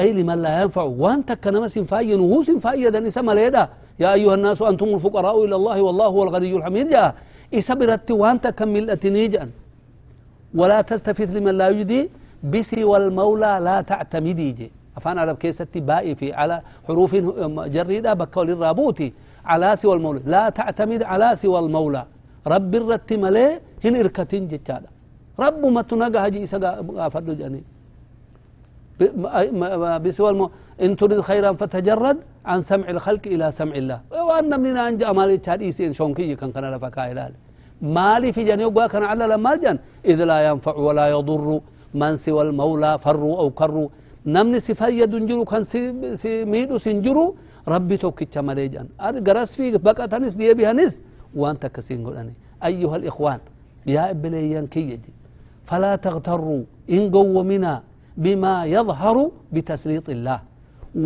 أي 0.00 0.12
لما 0.12 0.36
لا 0.36 0.62
ينفع. 0.62 0.82
وأنت 0.82 1.32
كنما 1.32 1.68
سنفايا 1.68 2.16
نغوس 2.16 2.50
فايا 2.64 2.88
دانسا 2.94 3.20
ليدا. 3.20 3.64
يا 4.02 4.12
أيها 4.12 4.34
الناس 4.38 4.62
أنتم 4.62 4.88
الفقراء 4.94 5.44
إلى 5.44 5.56
الله 5.60 5.76
والله 5.86 6.06
هو 6.14 6.22
الغني 6.26 6.52
الحميد. 6.56 6.86
يا 6.96 7.14
إسبرت 7.58 8.10
وأنت 8.10 8.46
كم 8.58 8.68
ملتني 8.68 9.24
ولا 10.54 10.78
تلتفت 10.88 11.30
لمن 11.34 11.54
لا 11.60 11.68
يجدي. 11.68 12.00
بسي 12.52 12.84
والمولى 12.90 13.52
لا 13.66 13.76
تعتمدي. 13.80 14.52
جي. 14.58 14.68
أفان 14.96 15.18
عرب 15.18 15.36
كيستي 15.36 15.80
بائي 15.80 16.14
في 16.14 16.32
على 16.32 16.56
حروف 16.86 17.12
جريدة 17.76 18.10
بكول 18.20 18.50
الرابوتي 18.50 19.08
على 19.44 19.68
سوى 19.76 19.94
المولى. 19.96 20.20
لا 20.26 20.48
تعتمد 20.48 21.02
على 21.02 21.28
سوى 21.42 21.58
المولى. 21.58 22.04
رب 22.54 22.72
الرت 22.74 23.12
ملي 23.12 23.60
هن 23.84 23.94
إركتين 23.96 24.48
جتادا 24.48 24.90
رب 25.44 25.62
ما 25.66 25.82
تنقى 25.82 26.18
هجي 26.26 26.38
إسا 26.44 26.58
فردو 27.12 27.32
جانين 27.40 27.64
بسوى 30.04 30.30
المو 30.30 30.50
إن 30.82 30.96
تريد 30.96 31.20
خيرا 31.20 31.52
فتجرد 31.52 32.18
عن 32.44 32.60
سمع 32.60 32.88
الخلق 32.90 33.24
إلى 33.26 33.50
سمع 33.50 33.74
الله. 33.74 34.00
وأن 34.28 34.60
مننا 34.60 34.88
أنجا 34.88 35.12
مالي 35.12 35.36
تشاديسين 35.38 35.92
شونكي 35.92 36.34
كان 36.34 36.52
كان 36.52 36.64
لفكا 36.72 37.12
إلال 37.12 37.32
مالي 37.82 38.32
في 38.32 38.44
جاني 38.44 38.64
وقا 38.64 38.86
كان 38.86 39.02
على 39.02 39.24
لما 39.26 39.56
جان 39.56 39.78
إذ 40.04 40.24
لا 40.24 40.38
ينفع 40.48 40.74
ولا 40.86 41.08
يضر. 41.08 41.60
من 41.94 42.16
سوى 42.16 42.42
المولى 42.42 42.98
فروا 42.98 43.38
أو 43.40 43.50
كروا. 43.50 43.88
نمني 44.26 44.60
سفايد 44.60 45.14
جرو 45.28 45.44
كان 45.44 45.62
ميدو 46.52 46.78
سنجرو. 46.78 47.34
ربي 47.68 47.96
توكيتش 47.96 48.38
مالي 48.38 48.68
جان 48.68 48.86
قرس 49.26 49.54
في 49.54 49.78
بقى 49.78 50.08
تنس 50.08 50.34
دي 50.34 50.54
بيهنس 50.54 51.02
وأنت 51.40 51.66
كسين 51.66 52.06
قلاني 52.06 52.34
أيها 52.64 52.96
الإخوان 52.96 53.40
يا 53.86 54.10
إبليان 54.10 54.66
كيجي 54.66 55.12
فلا 55.68 55.96
تغتروا. 55.96 56.62
إن 56.90 57.10
قووا 57.14 57.42
منا. 57.42 57.82
بما 58.22 58.54
يظهر 58.76 59.16
بتسليط 59.54 60.06
الله. 60.16 60.38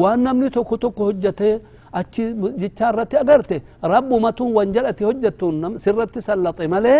وأن 0.01 0.51
توكو 0.55 0.75
توكو 0.83 1.03
هجته 1.11 1.61
أتشي 1.99 2.25
جتارتي 2.63 3.17
أغرتي. 3.23 3.59
رب 3.93 4.11
متون 4.25 4.49
وانجلتي 4.57 5.03
هجتون 5.11 5.77
سرتي 5.85 6.21
سلطي 6.29 6.67
ملي 6.75 6.97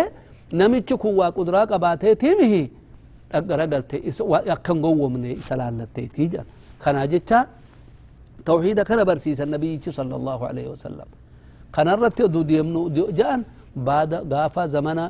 نمتشكو 0.59 1.09
وقدرا 1.19 1.61
قباتي 1.71 2.15
تيمه 2.21 2.53
أقرا 3.37 3.65
قلتي 3.71 3.97
أكن 4.53 4.77
قوة 4.85 5.07
من 5.13 5.23
إسلالتي 5.41 6.05
تيجا. 6.15 6.43
كان 6.83 6.97
جتا 7.11 7.39
توحيد 8.47 8.79
كان 8.89 8.99
برسيس 9.09 9.39
النبي 9.47 9.79
صلى 9.99 10.15
الله 10.19 10.39
عليه 10.49 10.67
وسلم. 10.73 11.09
كان 11.75 11.87
رتي 12.03 12.27
دو 12.33 12.41
ديمنو 12.49 12.81
جان 13.17 13.39
بعد 13.87 14.11
غافا 14.33 14.65
زمنا 14.75 15.05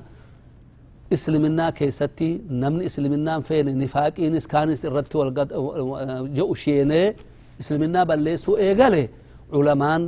اسلمنا 1.16 1.70
كيستي 1.70 2.32
نمن 2.62 2.82
اسلمنا 2.88 3.34
فين؟ 3.48 3.68
نفاقينس 3.84 4.48
كانس 4.48 4.86
الرتي 4.86 5.18
والقد 5.18 5.50
جو 6.38 6.54
شيني. 6.54 7.16
اسلمنا 7.62 8.04
بلسو 8.10 8.52
إيغالي. 8.58 9.10
علمان 9.54 10.02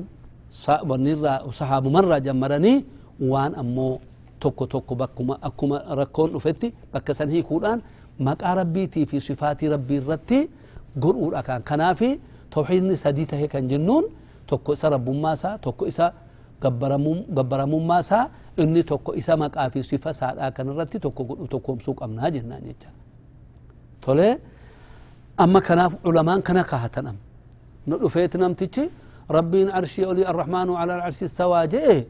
ونرى 0.89 1.33
صحاب 1.59 1.83
مرة 1.87 2.17
جمرني 2.17 2.75
وان 3.19 3.51
أمو 3.61 3.99
توكو 4.41 4.65
توكو 4.65 4.93
بكما 4.95 5.35
اكما 5.43 5.77
ركون 5.99 6.29
أفتي 6.35 6.73
بكسن 6.93 7.29
هي 7.29 7.41
كودان 7.41 7.81
مقا 8.19 8.53
ربيتي 8.53 9.05
في 9.05 9.19
صفات 9.19 9.63
ربي 9.63 9.97
الرتي. 9.97 10.49
قرؤ 11.03 11.35
اكان 11.39 11.61
كنافي. 11.67 12.11
توحيد 12.51 12.93
سديته 12.93 13.45
كان 13.45 13.67
جنون. 13.67 14.03
توكو 14.47 14.73
إسا 14.73 14.87
رب 14.89 15.09
ماسا 15.09 15.51
توكو 15.63 15.85
اسا 18.59 19.35
مقا 19.35 19.69
في 19.69 19.83
صفة 19.83 20.11
سادا 20.11 20.49
كان 20.49 20.69
الرتي 20.69 20.99
توكو 20.99 21.23
قرؤ 21.23 21.45
توكو 21.45 21.75
مسوق 21.75 22.03
امنا 22.03 22.29
جنان 22.29 22.63
يجا 22.69 22.89
تولي 24.01 24.39
اما 25.39 25.59
كناف 25.59 25.91
علمان 26.05 26.41
كنا 26.41 26.61
كهتنم 26.61 27.15
نلفيت 27.87 28.37
نمتشي 28.37 28.85
ربين 29.31 29.69
عرشي 29.75 30.05
أولي 30.05 30.23
الرحمن 30.31 30.67
على 30.79 30.95
العرش 30.95 31.23
استوى 31.23 31.67
جئ 31.73 32.03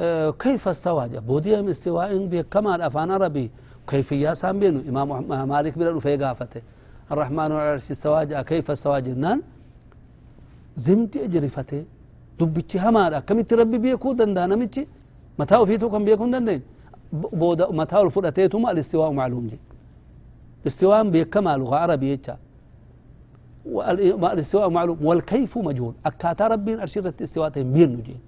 آه 0.00 0.30
كيف 0.30 0.68
استوى 0.68 1.08
جاء 1.08 1.20
بوديهم 1.20 1.68
استواء 1.74 2.10
بكمال 2.32 2.80
أفان 2.82 3.10
ربي 3.24 3.46
كيف 3.90 4.12
يا 4.12 4.34
سام 4.40 4.58
بينو 4.60 4.80
إمام 4.88 5.08
مالك 5.52 5.74
بلا 5.78 6.00
في 6.04 6.16
قافته 6.22 6.62
الرحمن 7.12 7.38
على 7.38 7.62
العرش 7.66 7.90
استوى 7.90 8.20
كيف 8.50 8.70
استوى 8.70 9.00
جنان 9.06 9.38
زمتي 10.84 11.18
أجرفته 11.24 11.84
دبتي 12.40 12.76
همارا 12.84 13.18
كم 13.26 13.38
ربي 13.60 13.78
بيكو 13.84 14.12
دندان 14.18 14.52
متي 14.60 14.82
متى 15.38 15.56
وفيتو 15.56 15.90
كم 15.90 16.04
بيكون 16.04 16.30
دندين 16.30 16.62
بودا 17.12 17.72
متى 17.72 18.00
الفرتيتما 18.00 18.70
الاستواء 18.70 19.10
معلوم 19.10 19.46
جي. 19.46 19.58
استواء 20.66 21.10
بكمال 21.10 21.66
عربي 21.74 22.12
يجا 22.12 22.36
والاستواء 23.66 24.68
معلوم. 24.68 24.98
والكيف 25.06 25.58
مجهول. 25.58 25.94
أكاتا 26.06 26.46
ربي 26.46 26.72
أرشدت 26.82 27.22
استواء 27.22 27.50
بين 27.50 27.92
نجين 27.92 28.20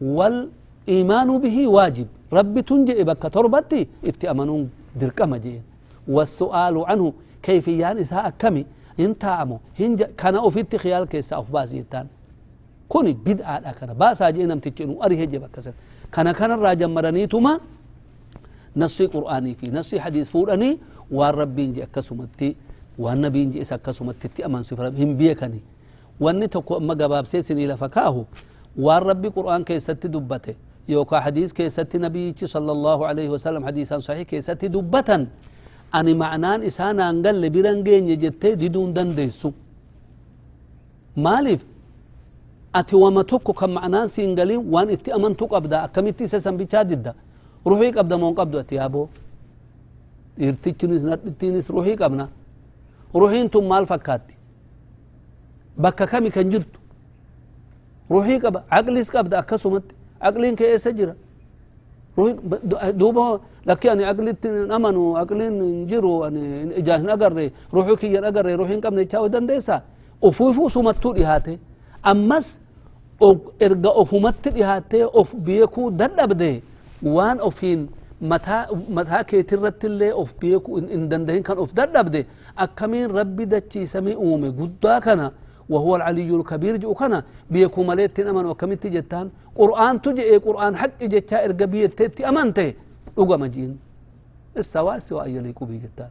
والإيمان 0.00 1.38
به 1.38 1.68
واجب. 1.68 2.06
ربي 2.32 2.62
تنجئ 2.62 3.04
بك 3.04 3.22
تربتي. 3.34 3.88
اتأمنون 4.04 4.70
درك 5.00 5.22
مجين 5.22 5.62
والسؤال 6.08 6.84
عنه 6.88 7.12
كيف 7.42 7.68
يعني 7.68 8.04
ساء 8.04 8.30
كمي 8.38 8.66
انت 9.00 9.24
أمو. 9.24 9.58
هنج 9.80 10.02
كان 10.02 10.36
أفيت 10.36 10.76
خيال 10.76 11.04
كيسا 11.04 11.38
أف 11.38 11.50
باسيتان 11.50 12.06
كوني 12.88 13.12
بدعة 13.12 13.72
كان 13.72 13.94
باسا 13.94 14.30
جينا 14.30 14.54
متجنو 14.54 15.02
أريه 15.02 15.24
كسر 15.54 15.72
كان 16.14 16.28
كان 16.38 16.50
الراجع 16.56 16.86
مرني 16.86 17.26
ثم 17.32 17.46
نصي 18.76 19.06
قرآني 19.14 19.52
في 19.58 19.66
نصي 19.70 19.96
حديث 20.04 20.26
فورني 20.34 20.70
والرب 21.16 21.56
إن 21.58 21.72
جاءك 21.76 21.96
سمتي 22.08 22.48
والنبي 23.02 23.40
إن 23.42 23.50
جاءك 23.50 23.86
سمتي 23.98 24.40
أمان 24.46 24.62
سفر 24.68 24.88
هم 24.88 25.10
بيكني 25.20 25.60
واني 26.20 26.46
تقو 26.54 26.76
أما 26.80 26.94
قباب 27.00 27.24
سيسن 27.32 27.58
إلى 27.64 27.76
فكاهو 27.82 28.22
والرب 28.84 29.24
قرآن 29.36 29.60
كي 29.68 29.80
ستي 29.80 30.08
دبته 30.08 30.54
يوكا 30.88 31.20
حديث 31.24 31.52
كي 31.56 31.68
ستي 31.76 31.98
نبي 32.04 32.24
صلى 32.54 32.72
الله 32.76 32.98
عليه 33.08 33.28
وسلم 33.34 33.62
حديثا 33.68 33.96
صحيح 34.06 34.24
كي 34.30 34.40
ستي 34.40 34.68
دبتا 34.68 35.18
أني 35.98 36.14
معنان 36.22 36.58
إسانا 36.68 37.10
أنقل 37.10 37.36
لبرنجين 37.44 38.08
يجتي 38.12 38.54
دون 38.74 38.92
دندسو 38.96 39.50
مالف 41.16 41.60
ati 42.72 42.94
wama 42.96 43.24
tokko 43.24 43.52
kan 43.52 43.70
macnaan 43.70 44.08
siin 44.08 44.34
galin 44.34 44.60
waan 44.72 44.90
itti 44.90 45.12
amantu 45.12 45.46
qabda 45.48 45.82
akkamitti 45.86 46.24
isa 46.24 46.40
san 46.40 46.56
bichaa 46.56 46.84
didda 46.84 47.14
ruhii 47.66 47.92
qabda 47.92 48.18
moon 48.18 48.34
qabdu 48.34 48.58
ati 48.58 48.74
yaaboo 48.80 49.08
dhiirtichinis 50.38 51.02
nadhittiinis 51.04 51.66
ruhii 51.70 51.96
qabna 51.96 52.28
ruhiin 53.14 53.48
tun 53.50 53.64
maal 53.66 53.86
fakkaatti 53.86 54.34
bakka 55.76 56.06
kami 56.06 56.30
kan 56.30 56.48
jirtu 56.50 56.78
ruhii 58.10 58.38
qaba 58.44 58.64
aqlis 58.78 59.10
qabda 59.14 59.38
akkasumatti 59.42 59.94
aqliin 60.20 60.56
kee 60.56 60.68
eessa 60.74 60.90
jira 60.92 61.14
duuba 63.00 63.40
lakki 63.66 63.90
ani 63.90 64.04
aqlitti 64.12 64.48
amanu 64.76 65.16
aqliin 65.22 65.54
hin 65.62 65.86
jiru 65.88 66.24
ani 66.24 66.40
ijaan 66.80 67.00
hin 67.00 67.10
agarre 67.16 67.52
ruhii 67.72 67.96
kiyyan 67.96 68.24
agarre 68.24 68.56
ruhii 68.56 68.72
hin 68.74 68.80
qabne 68.80 69.04
jechaa 69.04 69.28
dandeessa 69.28 69.82
ufuufuu 70.22 70.68
sumattuu 70.70 71.12
dhihaate 71.14 71.58
ammas 72.02 72.58
erga 73.66 73.90
ofumatti 74.02 74.50
dhihaatee 74.56 75.04
of 75.20 75.28
beekuu 75.46 75.88
dadhabde 76.00 76.50
waan 77.16 77.38
ofiin 77.48 77.80
mataa 78.96 79.22
keetirratti 79.30 79.86
illee 79.90 80.12
of 80.22 80.28
beekuu 80.42 80.76
hin 80.94 81.02
dandahin 81.10 81.42
kan 81.42 81.58
of 81.64 81.70
dadhabde 81.80 82.22
ربي 83.18 83.44
دتشي 83.52 83.86
سمي 83.94 84.14
أومي 84.14 84.48
قدا 84.58 84.98
كان 84.98 85.20
وهو 85.72 85.96
العلي 85.96 86.30
الكبير 86.36 86.76
جو 86.76 86.94
كان 87.00 87.14
بيكو 87.50 87.80
مليت 87.82 88.20
أمن 88.20 88.44
وكمين 88.52 88.80
تجتان. 88.80 89.26
قرآن 89.56 89.94
تجي 90.04 90.36
قرآن 90.46 90.72
حق 90.76 91.00
جتا 91.12 91.36
إرقبية 91.44 91.86
تتي 91.98 92.28
أمنته 92.28 92.68
لغا 93.18 93.36
مجين. 93.42 93.72
استوى 94.60 94.96
استوى 94.96 95.24
يليق 95.36 95.58
به 95.64 95.76
جتان 95.84 96.10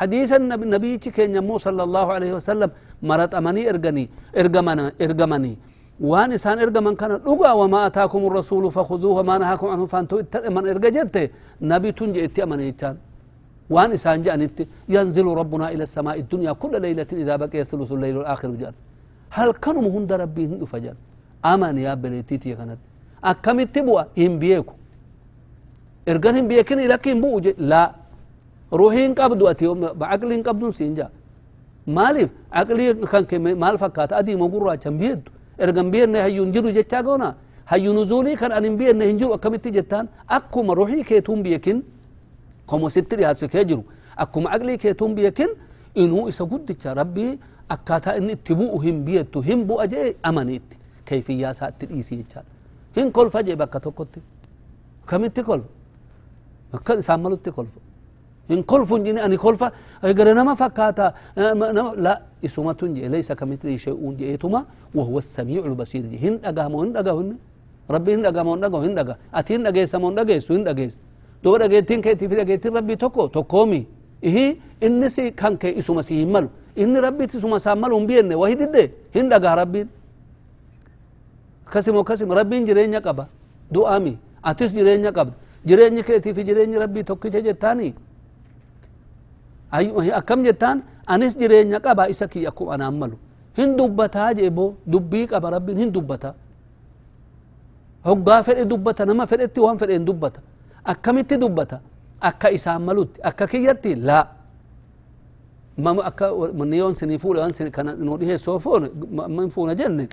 حديث 0.00 0.30
النبي 0.40 0.92
كان 1.16 1.34
يمو 1.34 1.56
صلى 1.66 1.82
الله 1.86 2.06
عليه 2.16 2.32
وسلم 2.38 2.70
مرت 3.08 3.32
أمني 3.40 3.62
إرقني 3.70 4.04
إرقمنا 4.40 4.84
إرقمني 5.04 5.52
وان 6.00 6.32
إسان 6.32 6.58
إرقمن 6.58 6.94
كان 7.00 7.12
لغا 7.26 7.52
وما 7.60 7.86
أتاكم 7.86 8.26
الرسول 8.26 8.64
فخذوه 8.76 9.14
وما 9.18 9.38
نهاكم 9.38 9.66
عنه 9.66 9.84
فانتو 9.92 10.16
من 10.56 10.64
إرقجت 10.72 11.30
نبي 11.70 11.92
تنجي 11.92 12.24
اتي 12.24 12.42
أمني 12.42 12.74
وان 13.74 13.92
إسان 13.92 14.22
جانت 14.22 14.58
ينزل 14.94 15.26
ربنا 15.40 15.66
إلى 15.74 15.82
السماء 15.88 16.16
الدنيا 16.24 16.52
كل 16.62 16.74
ليلة 16.84 17.10
إذا 17.12 17.34
بقي 17.42 17.64
ثلث 17.70 17.92
الليل 17.92 18.16
الآخر 18.22 18.50
جان. 18.60 18.74
هل 19.36 19.48
كانوا 19.62 19.82
مهند 19.82 20.12
ربي 20.22 20.42
هندو 20.46 20.66
فجان؟ 20.72 20.96
أمان 21.52 21.78
يا 21.78 21.94
بليتيتي 22.02 22.54
كانت 22.58 22.80
أكمل 23.30 23.66
تبوا 23.74 24.02
إن 24.24 24.38
بيكو 24.42 24.74
إرغان 26.10 26.34
هم 26.36 26.48
بيكني 26.48 26.86
لكن 26.92 27.20
بو 27.20 27.38
لا. 27.72 27.82
روحين 28.80 29.10
قبضوا 29.14 29.50
أتي 29.50 29.66
بعقلين 30.00 30.42
قبضوا 30.46 30.70
سينجا 30.78 31.08
مالف 31.86 32.30
عقلي 32.58 32.94
كان 33.30 33.58
مال 33.62 33.74
فكات 33.82 34.12
أدي 34.12 34.36
مغرى 34.42 34.76
كم 34.82 34.96
بيد 35.60 35.68
إرغان 35.68 35.90
بيرنا 35.90 36.24
هيون 36.24 36.52
جرو 36.52 36.70
جتا 36.70 37.00
قونا 37.06 37.36
هيون 37.68 37.96
نزولي 38.02 38.36
كان 38.36 38.52
أن 38.52 38.76
بيرنا 38.76 39.04
هنجرو 39.10 39.34
أكمل 39.34 39.58
تجتان 39.58 40.06
أكو 40.30 40.72
روحي 40.72 41.02
كيتون 41.02 41.42
بيكن 41.42 41.82
كم 42.68 42.88
ست 42.88 43.14
رياض 43.14 43.44
كيجرو 43.44 43.82
أكم 44.18 44.44
عقلي 44.48 44.76
كيتون 44.82 45.14
بيكن 45.14 45.48
إنه 46.00 46.28
إسا 46.28 46.44
قدتش 46.44 46.86
ربي 46.86 47.38
أكاتا 47.70 48.16
إن 48.18 48.28
تبوء 48.44 48.72
هم 48.84 49.04
بيتو 49.04 49.40
هم 49.40 49.60
بو 49.68 49.74
أجي 49.84 50.16
أمانيت 50.28 50.68
كيفية 51.06 51.52
سات 51.52 51.80
الإيسي 51.84 52.14
يجال 52.20 52.44
هن 52.96 53.10
كل 53.10 53.30
فجأة 53.30 53.54
بكا 53.60 53.78
تقوت 53.78 54.14
كم 55.08 55.26
تقول 55.26 55.62
إن 58.50 58.62
كل 58.70 58.82
فنجيني 58.90 59.24
أني 59.24 59.38
فا 59.38 59.68
أجر 60.04 60.26
نما 60.38 60.54
فكاتا 60.60 61.06
لا 62.04 62.14
اسمة 62.44 62.72
تنجي 62.72 63.08
ليس 63.08 63.32
كمثله 63.32 63.76
شيء 63.76 64.00
جئتما 64.18 64.60
وهو 64.96 65.16
السميع 65.18 65.62
البصير. 65.70 66.04
هن 66.22 66.34
أقامو 66.44 66.76
هن 66.82 66.96
أقامو 66.96 67.34
ربي 67.90 68.10
هن 68.14 68.22
دقا 68.22 68.42
مون 68.46 68.60
دقا 68.62 68.78
هن 68.86 68.94
دقا 68.98 69.14
أتي 69.34 69.56
هن 69.56 69.62
دقيس 69.66 69.94
مون 70.02 70.14
دقيس 70.14 70.46
هن 70.52 70.62
دقيس 70.64 70.94
دو 71.44 71.56
دقيتين 71.56 72.00
كيتي 72.04 72.28
في 72.28 72.34
دقيتين 72.40 72.76
ربي 72.76 72.94
توكو 73.02 73.26
توكومي. 73.26 73.86
إيه 74.24 74.56
إنسي 74.86 75.30
كان 75.30 75.56
كي 75.56 75.78
إسو 75.78 75.94
مسيح 75.98 76.28
ملو 76.34 76.48
إن 76.78 76.96
ربي 76.96 77.26
تسو 77.26 77.48
مسامل 77.48 77.92
هم 77.92 78.06
بيني 78.06 78.34
وهي 78.34 78.54
دي 78.54 78.90
هن 79.16 79.28
دقا 79.32 79.54
ربي. 79.60 79.86
كسم 81.72 81.96
وكسم 81.96 82.32
ربي 82.32 82.56
جرين 82.68 82.94
قبا 83.06 83.26
دو 83.74 83.86
آمي. 83.86 84.14
أتيس 84.44 84.70
جرين 84.78 85.06
قبا 85.06 85.32
جرين 85.66 86.00
كيتي 86.00 86.30
في 86.34 86.42
جرين 86.48 86.70
ربي 86.82 87.02
توكي 87.02 87.28
جتاني 89.72 90.02
أيوة 90.02 90.18
أكم 90.18 90.42
جتان 90.42 90.76
أنس 91.10 91.32
جرين 91.40 91.74
قبا 91.74 92.10
إسكي 92.10 92.48
أكو 92.48 92.74
أنا 92.74 92.88
أملو 92.88 93.16
هن 93.58 93.76
دبتا 93.78 94.32
جيبو 94.38 94.66
دبي 94.92 95.20
قبا 95.32 95.48
ربي 95.54 95.72
هن 95.72 95.92
دبتا 95.92 96.34
hoggaa 98.04 98.42
fedhe 98.42 98.64
dubbata 98.64 99.04
nama 99.04 99.26
fedhetti 99.28 99.60
waan 99.60 99.78
fedheen 99.78 100.04
dubbata 100.08 100.40
akkamitti 100.84 101.36
dubbata 101.36 101.80
akka 102.28 102.48
isaan 102.56 102.82
malutti 102.88 103.20
akka 103.28 103.44
kiyyatti 103.46 103.92
laa 104.08 104.24
mama 105.84 106.02
akka 106.08 106.26
niyoon 106.70 106.94
sinii 106.94 107.18
fuudhe 107.18 107.40
waan 107.40 107.52
kana 107.76 107.92
nu 108.06 108.16
dhiheessoo 108.20 108.58
foone 108.58 108.88
man 109.36 109.50
fuuna 109.54 109.74
jenne 109.80 110.08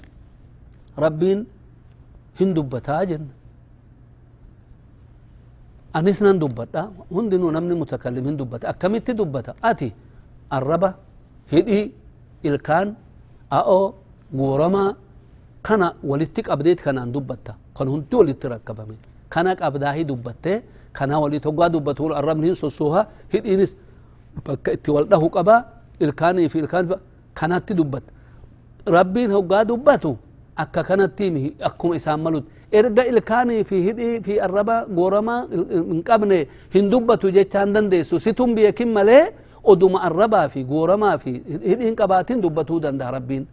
rabbiin 1.04 1.40
hin 2.40 2.50
dubbataa 2.58 3.06
jenna 3.06 3.34
أنس 5.98 6.20
نن 6.25 6.38
دبتا 6.44 6.82
هندن 7.16 7.42
ونمن 7.48 7.72
متكلمين 7.82 8.36
دبتا 8.42 8.66
أكمت 8.72 9.08
دبتا 9.20 9.51
أتي 9.70 9.89
الربا 10.58 10.89
هدي 11.54 11.80
إلكان 12.48 12.88
أو 13.60 13.80
غورما 14.39 14.84
كان 15.68 15.82
ولتك 16.10 16.46
أبديت 16.54 16.80
كان 16.86 16.98
عن 17.04 17.10
دبتا 17.16 17.54
كان 17.75 17.88
هندي 17.94 18.16
ولتركب 18.20 18.80
من 18.89 18.98
كان 19.34 19.48
أبداهي 19.68 20.04
دبتا 20.12 20.54
كان 20.98 21.12
ولتوقع 21.24 21.68
دبتا 21.75 22.04
الرب 22.20 22.38
نين 22.44 22.54
سوها 22.80 23.01
هدي 23.34 23.51
نس 23.60 23.72
بك 24.46 24.66
اتوالده 24.75 25.24
قبا 25.36 25.56
إلكان 26.04 26.38
في 26.51 26.58
إلكان 26.63 26.84
كانت 27.38 27.68
دبتا 27.80 28.12
ربين 28.96 29.30
هو 29.36 29.42
قادو 29.51 29.75
باتو 29.88 30.13
أكا 30.63 30.82
كانت 30.88 31.12
تيمي 31.18 31.44
أكوم 31.68 31.92
إسام 31.98 32.20
erga 32.71 33.03
ilkaanii 33.05 33.63
fi 33.63 33.81
hidhii 33.88 34.21
fi 34.21 34.39
arraba 34.41 34.86
goorama 34.95 35.36
hin 35.51 36.03
qabne 36.03 36.39
hin 36.74 36.89
dubbatu 36.91 37.31
jechaan 37.31 37.74
dandeessu 37.74 38.19
situn 38.19 38.55
biyekin 38.55 38.89
malee 38.97 39.24
oduma 39.63 40.01
arrabaa 40.07 40.47
fi 40.50 40.63
gooramaa 40.63 41.17
fi 41.17 41.31
hidhiin 41.69 41.95
qabaatin 41.95 42.41
dubbatuu 42.43 42.79
danda'a 42.83 43.12
rabbiin 43.12 43.47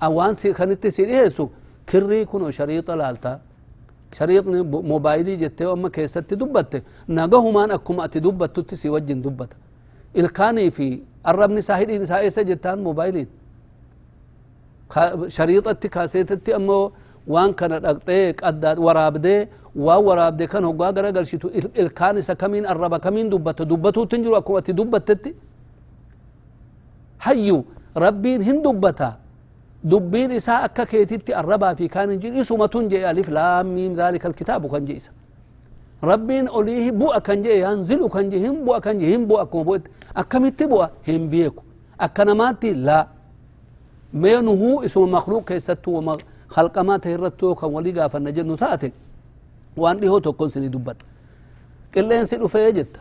awaan 0.00 0.34
kanitti 0.56 0.90
si 0.90 1.04
dhiheessu 1.06 1.50
kirrii 1.90 2.24
kun 2.26 2.52
shariixa 2.52 2.96
laalta 2.96 3.38
shariixni 4.18 4.62
mobaayilii 4.92 5.36
jettee 5.36 5.66
amma 5.72 5.90
keessatti 5.90 6.36
dubbatte 6.40 6.82
nagahumaan 7.08 7.70
akkuma 7.70 8.04
ati 8.04 8.20
dubbattutti 8.26 8.76
si 8.76 8.88
wajjin 8.88 9.22
dubbata 9.24 9.56
ilkaanii 10.14 10.70
fi 10.70 10.86
arrabni 11.24 11.58
isaa 11.58 11.76
hidhiin 11.76 12.02
isaa 12.02 12.20
eessa 12.26 12.42
jettaan 12.50 12.78
mobaayiliin 12.88 13.28
shariixatti 15.36 15.88
kaaseetatti 15.88 16.54
ammoo 16.54 16.92
waraabdee 18.86 19.48
waan 19.74 20.04
waraabde 20.04 20.46
kan 20.46 20.64
hoggaa 20.64 20.92
gara 20.92 21.12
galchitu 21.12 21.50
ilkaan 21.74 22.18
isa 22.18 22.34
kamiin 22.34 22.66
arraba 22.66 22.98
kamiin 22.98 23.30
dubbata 23.30 23.64
dubbatuutti 23.64 24.16
hin 24.16 24.24
jiru 24.24 24.36
akkuma 24.36 24.58
ati 24.58 24.72
dubbattetti 24.72 25.34
hayyu 27.18 27.64
rabbiin 27.96 28.42
hin 28.42 28.62
dubbata 28.62 29.24
دبين 29.84 30.30
إساء 30.40 30.64
أكا 30.64 30.84
كيتيتي 30.84 31.32
الربا 31.40 31.74
في 31.76 31.88
كان 31.88 32.18
جين 32.18 32.40
إسو 32.40 32.56
متون 32.56 32.88
جي 32.88 33.04
ألف 33.10 33.28
لام 33.28 33.66
ميم 33.76 33.92
ذلك 33.92 34.26
الكتاب 34.26 34.64
كان 34.72 34.84
جي 34.88 34.96
إسا 34.96 35.12
ربين 36.04 36.48
أوليه 36.48 36.90
بوء 36.90 37.18
كان 37.26 37.42
جي 37.44 37.60
ينزل 37.60 38.00
كان 38.08 38.28
جي 38.32 38.48
هم 38.48 38.64
بوء 38.64 38.78
كان 38.84 38.98
جي 38.98 39.16
هم 39.16 39.28
بوء 39.28 39.44
كما 39.44 39.62
بوء 39.62 39.80
أكمت 40.16 40.62
بوء 40.72 40.88
هم 41.08 41.22
بيكو 41.32 41.62
أكنماتي 42.00 42.72
لا 42.86 43.00
مينه 44.22 44.62
اسم 44.84 45.02
مخلوق 45.16 45.44
كيستو 45.48 45.90
وما 45.98 46.16
خلقمات 46.54 47.06
هيرتو 47.06 47.54
كم 47.60 47.72
وليغا 47.76 48.08
فنجن 48.12 48.52
نتات 48.52 48.82
وان 49.76 49.96
دي 50.00 50.08
هو 50.12 50.18
تو 50.24 50.32
كون 50.38 50.48
سني 50.54 50.68
دبت. 50.74 50.98
كلين 51.94 52.24
سي 52.30 52.36
دوفه 52.36 52.58
يجت 52.66 52.92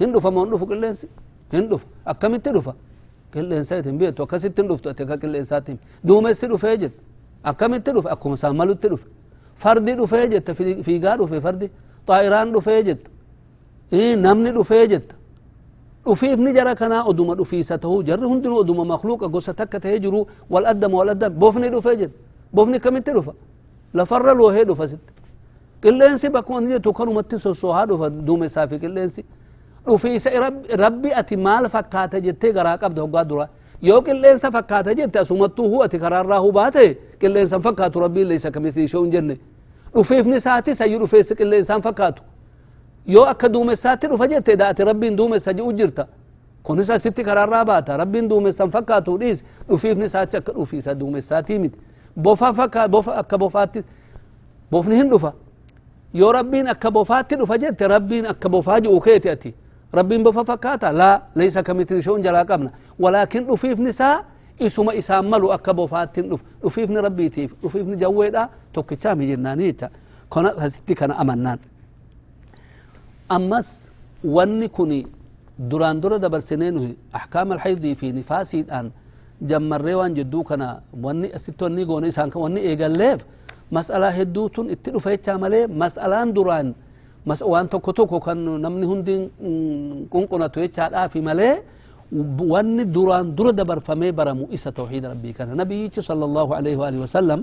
هندو 0.00 0.18
فمون 0.24 0.50
دوفو 0.50 0.66
كلين 0.70 0.94
سي. 1.00 1.08
هندو 1.54 1.78
اكمت 2.06 2.48
دوفا 2.56 2.74
كلين 3.34 3.62
سي 3.68 3.82
تنبيه 3.82 4.10
تو 4.10 4.26
كاسي 4.26 4.48
تندوف 4.48 4.80
تو 4.80 4.90
تكا 4.98 5.16
كلين 5.22 5.44
ساتيم 5.50 5.78
دومة 6.04 6.32
سي 6.32 6.46
دوفه 6.46 6.68
يجت 6.74 6.94
اكمت 7.44 7.90
دوف 7.90 8.06
أكو 8.06 8.26
مسامل 8.28 8.74
تدوف 8.82 9.02
فردي 9.62 9.92
دوفه 10.00 10.16
يجت 10.24 10.50
في 10.50 10.82
في 10.82 10.94
غارو 11.04 11.26
في 11.26 11.40
فردي. 11.40 11.70
طائران 12.06 12.52
دوفه 12.52 12.72
يجت 12.72 13.02
إي 13.92 14.16
نمني 14.24 14.50
دوفه 14.50 14.76
يجت 14.82 15.08
وفي 16.06 16.32
ابن 16.32 16.46
جرى 16.56 16.74
كنا 16.74 16.98
ادوم 17.10 17.34
دوفي 17.34 17.62
ستو 17.62 18.02
جر 18.08 18.26
هندو 18.26 18.60
ادوم 18.60 18.88
مخلوق. 18.88 19.22
اغوستك 19.22 19.72
تهجرو. 19.82 20.20
والأدم 20.50 20.94
والأدم. 20.94 21.28
بوفني 21.28 21.68
دوفه 21.74 21.90
يجت 21.92 22.10
bofni 22.54 22.76
akkamitti 22.76 23.12
dhufa 23.12 23.32
lafarra 23.94 24.34
loohee 24.34 24.64
dhufa 24.64 24.88
sitti 24.88 25.12
qilleensi 25.82 26.28
bakkuma 26.30 26.60
inni 26.60 26.72
jettu 26.72 26.92
kanumatti 26.92 27.38
sossoohaa 27.38 27.86
dhufa 27.86 28.10
duumessaa 28.10 28.66
fi 28.68 28.78
qilleensi 28.78 29.24
dhufiisa 29.86 30.30
rabbi 30.76 31.12
ati 31.14 31.36
maal 31.36 31.68
fakkaata 31.68 32.20
jettee 32.20 32.52
garaa 32.52 32.78
qabda 32.78 33.02
hoggaa 33.02 33.24
dura 33.24 33.48
yoo 33.82 34.00
qilleensa 34.02 34.50
fakkaata 34.50 34.94
jette 34.94 35.18
asumattuu 35.18 35.68
hu 35.70 35.82
ati 35.82 35.98
karaarraa 35.98 36.38
hubaate 36.40 36.96
qilleensan 37.20 37.62
fakkaatu 37.62 38.00
rabbiin 38.00 38.28
leeysa 38.28 38.50
kamithii 38.50 38.88
shoo 38.88 39.02
hin 39.02 39.10
jenne 39.12 39.38
dhufiifni 39.94 40.36
isaati 40.36 40.74
sayyu 40.74 40.98
dhufeessi 40.98 41.34
qilleensaan 41.36 41.82
fakkaatu 41.82 42.22
yoo 43.06 43.24
akka 43.24 43.48
duumessaatti 43.52 44.06
dhufa 44.08 44.26
jette 44.28 44.56
da 44.56 44.68
ati 44.68 44.84
rabbiin 44.84 45.16
duumessa 45.16 45.52
ji'u 45.52 45.72
jirta 45.72 46.06
kunis 46.62 46.90
asitti 46.90 47.24
karaarraa 47.24 47.64
baata 47.64 47.96
rabbiin 47.96 48.28
duumessan 48.30 48.70
fakkaatu 48.70 49.18
dhiis 49.18 49.44
dhufiifni 49.68 50.04
isaati 50.04 50.36
akka 50.36 50.52
dhufiisa 50.52 50.94
duumessaatii 50.94 51.58
miti 51.58 51.78
bofa 52.16 52.48
akka 53.20 53.38
bofaatti 53.38 53.82
bofni 54.70 54.96
hin 54.96 55.10
dhufa 55.10 55.32
yoo 56.14 56.32
rabbiin 56.32 56.68
akka 56.68 56.90
bofaatti 56.90 57.36
dhufa 57.36 57.58
jette 57.58 57.88
rabbiin 57.88 58.26
akka 58.26 58.48
bofaa 58.48 58.80
ji'u 58.80 59.00
keeti 59.00 59.30
ati 59.30 59.54
ربين 59.94 60.22
بففكاتا 60.26 60.92
لا 60.92 61.22
ليس 61.36 61.58
كمثل 61.58 62.02
شون 62.02 62.20
جلا 62.20 62.42
قبنا 62.42 62.70
ولكن 62.98 63.46
رفيف 63.46 63.80
نساء 63.80 64.24
اسم 64.60 64.90
إسام 64.90 65.30
ملو 65.30 65.52
أكبو 65.56 65.86
فاتن 65.86 66.36
رفيفني 66.64 66.98
ربي 67.06 67.28
تيف 67.28 67.50
رفيفني 67.64 67.96
جويدا 67.96 68.48
توكتامي 68.74 69.24
جنانيتا 69.30 69.88
كنا 70.32 70.50
هستي 70.58 70.94
كان 70.94 71.10
أمنان 71.22 71.58
أمس 73.32 73.68
وني 74.24 74.68
كوني 74.68 75.06
duraan 75.70 75.96
dura 76.02 76.18
dabarsinee 76.20 76.70
nuhi 76.70 76.98
ahkaam 77.18 77.52
alxaydii 77.56 77.94
fi 77.94 78.12
nifaasiidhaan 78.12 78.90
jammarree 79.50 79.94
waan 80.00 80.12
jedduu 80.18 80.42
kana 80.48 80.68
wanni 81.04 81.28
asitti 81.36 81.62
wanni 81.64 81.82
goone 81.88 82.06
isaan 82.12 82.30
wanni 82.44 82.60
eegalleef 82.70 83.20
mas'alaa 83.76 84.10
hedduutun 84.18 84.66
itti 84.74 84.88
dhufa 84.94 85.10
jechaa 85.14 85.38
malee 85.44 85.64
mas'alaan 85.82 86.28
duraan 86.36 86.68
waan 87.52 87.66
tokko 87.72 87.90
tokko 87.98 88.18
kan 88.26 88.38
namni 88.64 88.86
hundi 88.90 89.14
qunqunatu 90.12 90.56
jechaadhaafi 90.64 91.20
malee 91.28 91.54
wanni 92.52 92.84
duraan 92.94 93.26
dura 93.36 93.52
dabarfamee 93.58 94.12
baramu 94.18 94.44
isa 94.56 94.70
tawxiida 94.78 95.08
rabbii 95.12 95.32
kana 95.38 95.52
nabiyyichi 95.60 96.00
sala 96.08 96.24
allahu 96.28 96.50
alaihi 96.58 96.78
waalihi 96.82 97.02
wasalam 97.06 97.40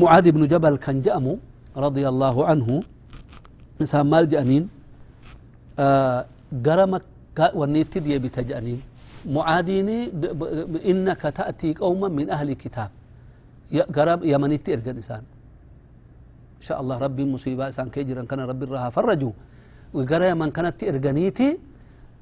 mucaad 0.00 0.24
ibnu 0.32 0.44
jabal 0.52 0.76
kan 0.84 0.96
je'amu 1.04 1.32
radia 1.84 2.08
allahu 2.14 2.40
anhu 2.52 2.74
isaan 3.84 4.06
maal 4.12 4.26
je'aniin 4.32 4.64
gara 6.66 6.84
makka 6.94 7.46
wanniitti 7.60 7.98
deebita 8.06 8.40
je'aniin 8.48 8.80
mucaadiini 9.26 9.98
innaka 10.90 11.32
ta'tii 11.32 11.74
qawma 11.74 12.08
min 12.08 12.30
ahli 12.30 12.54
kitaab 12.56 12.90
gara 13.96 14.18
yamanitti 14.22 14.72
ergan 14.72 14.98
isaan 15.04 15.24
شاء 16.64 16.80
الله 16.80 16.96
ربي 16.98 17.24
مصيبة 17.28 17.70
سان 17.76 17.92
كيجرا 17.92 18.24
كان 18.24 18.40
ربي 18.40 18.64
رها 18.64 18.88
فرجوا 18.88 19.32
وقرا 19.92 20.34
من 20.40 20.48
كانت 20.48 20.80
إرغنيتي 20.80 21.48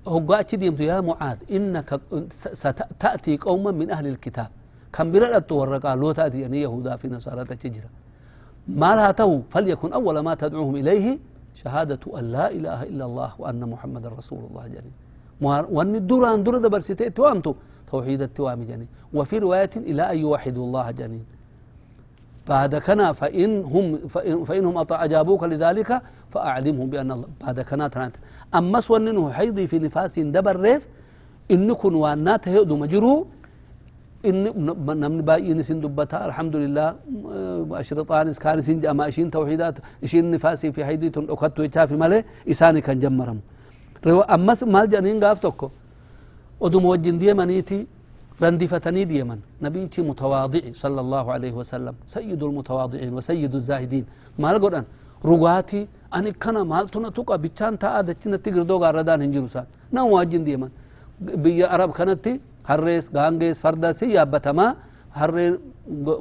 هقا 0.03 0.43
ديمت 0.43 0.81
يا 0.91 0.99
معاذ 0.99 1.39
إنك 1.57 1.91
ستأتي 2.63 3.39
قوما 3.39 3.71
من 3.71 3.87
أهل 3.95 4.07
الكتاب. 4.07 4.51
كم 4.95 5.07
برأت 5.13 5.53
ورقا 5.53 5.95
لو 5.95 6.11
تأتي 6.19 6.47
أن 6.47 6.55
يهودا 6.55 6.97
في 6.99 7.07
نصارى 7.15 7.45
تجرا 7.45 7.91
ما 8.81 8.91
لا 8.99 9.15
تو 9.15 9.47
فليكن 9.53 9.93
أول 9.99 10.17
ما 10.27 10.35
تدعوهم 10.35 10.75
إليه 10.83 11.07
شهادة 11.55 12.03
أن 12.19 12.25
لا 12.35 12.47
إله 12.51 12.81
إلا 12.91 13.05
الله 13.09 13.31
وأن 13.39 13.61
محمد 13.73 14.05
رسول 14.19 14.43
الله 14.51 14.65
جنين. 14.75 14.97
وأن 15.41 15.95
الدوران 15.95 16.43
دور 16.45 16.59
دبر 16.59 16.81
ستة 16.81 17.23
وأنتو 17.23 17.55
توحيد 17.91 18.23
التوام 18.23 18.61
جنين. 18.69 18.89
وفي 19.15 19.39
رواية 19.39 19.75
إلى 19.77 20.03
أن 20.13 20.19
يوحدوا 20.19 20.65
الله 20.67 20.91
جنين. 20.91 21.25
بعد 22.49 22.77
كنا 22.77 23.13
فإن 23.13 23.51
هم 23.65 23.87
فإن 24.09 24.45
فإنهم 24.45 24.75
أجابوك 24.91 25.43
لذلك 25.45 26.03
فأعلمهم 26.33 26.87
بأن 26.91 27.11
الله 27.13 27.29
بعد 27.41 27.61
كنا 27.61 27.89
تنات 27.89 28.13
أما 28.55 28.81
سوى 28.81 29.33
حيضي 29.33 29.67
في 29.67 29.79
نفاس 29.79 30.19
دبر 30.19 30.57
ريف 30.67 30.83
إن 31.51 31.73
كن 31.73 31.95
وانات 31.95 32.49
هيدو 32.49 32.77
مجرو 32.77 33.27
inni 34.23 34.51
namni 35.03 35.23
baay'een 35.23 35.59
isin 35.59 35.83
dubbata 35.83 36.17
alhamdulillah 36.27 36.95
ashriطaanis 37.81 38.39
kaan 38.39 38.59
isin 38.63 38.79
jedhama 38.83 39.09
ishiin 39.11 39.31
tawxiidaat 39.31 39.77
ishiin 40.07 40.31
nifaasii 40.35 40.73
fi 40.77 40.83
haydii 40.89 41.11
tun 41.11 41.27
dhokattu 41.27 41.63
jechaafi 41.67 41.97
malee 42.03 42.23
isaani 42.53 42.81
kan 42.87 43.01
jammaramu 43.05 43.43
أمس 44.07 44.63
مال 44.75 44.89
جانين 44.93 45.25
قاف 45.25 45.39
توكو. 45.39 45.69
ودم 46.61 46.85
وجن 46.85 47.19
دي 47.19 47.35
منيتي 47.35 47.87
رندي 48.43 48.67
فتني 48.73 49.05
دي 49.05 49.23
من 49.29 49.39
نبيتي 49.63 50.03
متواضع 50.03 50.65
صلى 50.83 51.01
الله 51.05 51.25
عليه 51.33 51.53
وسلم. 51.61 51.95
سيد 52.07 52.43
المتواضعين 52.43 53.13
وسيد 53.15 53.55
الزاهدين. 53.55 54.05
مال 54.39 54.57
قرآن. 54.63 54.85
رغاتي 55.31 55.81
أنا 56.15 56.31
كنا 56.43 56.63
مال 56.73 56.89
تونا 56.93 57.09
توكا 57.17 57.37
بيتان 57.37 57.79
تا 57.79 58.01
دتنا 58.09 58.37
تقدر 58.45 58.63
دوغا 58.71 58.91
ردان 58.91 59.23
هنجلوسان 59.23 59.67
نو 59.95 60.19
وجن 60.19 60.43
دي 60.47 60.55
من 60.61 60.71
بي 61.43 61.65
عرب 61.65 61.91
كنتي 61.99 62.33
هرس 62.71 63.07
غانغيس 63.17 63.59
فردا 63.65 63.93
سي 63.99 64.07
يا 64.17 64.25
بتما 64.33 64.67
هر 65.19 65.35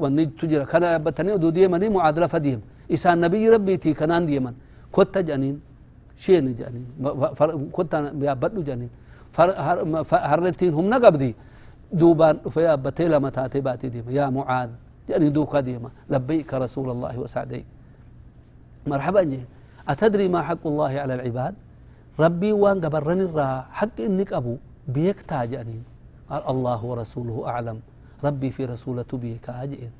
ونيت 0.03 0.29
تجرا. 0.39 0.63
كنا 0.71 0.97
بتني 1.05 1.31
ودو 1.33 1.49
دي 1.49 1.67
مني 1.73 1.89
معادله 1.89 2.27
فديم 2.33 2.59
إسان 2.93 3.17
نبي 3.23 3.49
ربي 3.53 3.77
تي 3.83 3.91
كنان 3.99 4.25
دي 4.29 4.37
من 4.45 4.53
كنت 4.95 5.15
جنين 5.29 5.55
شيء 6.23 6.39
جاني 6.59 6.83
فر 7.37 7.49
كنت 7.75 7.91
أنا 7.97 8.09
يا 8.25 8.33
بدو 8.37 8.61
جاني. 8.67 8.89
فر 9.35 9.49
هر 9.65 9.77
فهرتين 10.09 10.73
هم 10.77 10.85
نقبدي 10.93 11.31
دوبان 11.99 12.35
فيا 12.53 12.75
بتيلا 12.75 13.17
متاتي 13.25 13.59
باتي 13.65 13.87
ديما. 13.93 14.11
يا 14.17 14.25
معاذ. 14.29 14.69
جاني 15.09 15.29
دو 15.35 15.43
قديمة 15.53 15.89
لبيك 16.13 16.53
رسول 16.53 16.87
الله 16.93 17.13
وسعدي 17.19 17.63
مرحبا 18.87 19.21
جي 19.31 19.41
أتدري 19.89 20.27
ما 20.33 20.41
حق 20.47 20.63
الله 20.71 20.93
على 21.03 21.13
العباد؟ 21.17 21.53
ربي 22.19 22.51
وان 22.53 22.77
قبرني 22.85 23.25
را 23.37 23.65
حق 23.77 23.97
إنك 23.99 24.33
أبو. 24.33 24.55
بيك 24.87 25.19
تاجأني. 25.29 25.79
قال 26.29 26.41
الله 26.53 26.79
ورسوله 26.89 27.37
أعلم. 27.51 27.77
ربي 28.23 28.49
في 28.55 28.65
رسولته 28.65 29.17
بيك 29.17 29.49
أجئن 29.49 29.93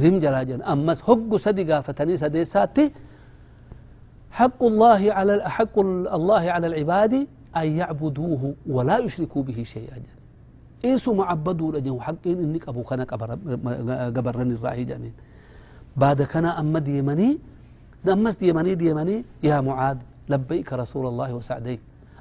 زم 0.00 0.14
جلاجن. 0.20 0.60
أمس 0.72 1.00
هق 1.08 1.32
سدقا 1.44 1.80
فتني 1.86 2.14
سدي 2.22 2.44
ساتي. 2.44 3.07
حق 4.38 4.60
الله 4.70 5.00
على 5.16 5.32
حق 5.56 5.76
الله 6.18 6.42
على 6.54 6.66
العباد 6.70 7.14
أن 7.60 7.66
يعبدوه 7.80 8.42
ولا 8.74 8.96
يشركوا 9.04 9.42
به 9.48 9.58
شيئا. 9.74 9.98
جنين 10.04 10.28
إيسو 10.86 11.10
معبدوا 11.20 11.68
لجن 11.74 11.96
حق 12.06 12.24
إنك 12.44 12.64
أبو 12.70 12.82
كان 12.88 13.00
قبرن 14.16 14.48
الراهي 14.56 14.84
جنين 14.90 15.14
بعد 16.02 16.18
كان 16.32 16.46
أما 16.60 16.78
ديمني 16.88 17.30
أمس 18.14 18.34
ديمني 18.42 18.72
ديمني 18.82 19.16
يا 19.48 19.58
معاذ 19.68 19.98
لبيك 20.30 20.68
رسول 20.82 21.04
الله 21.10 21.28
وسعديك. 21.38 21.80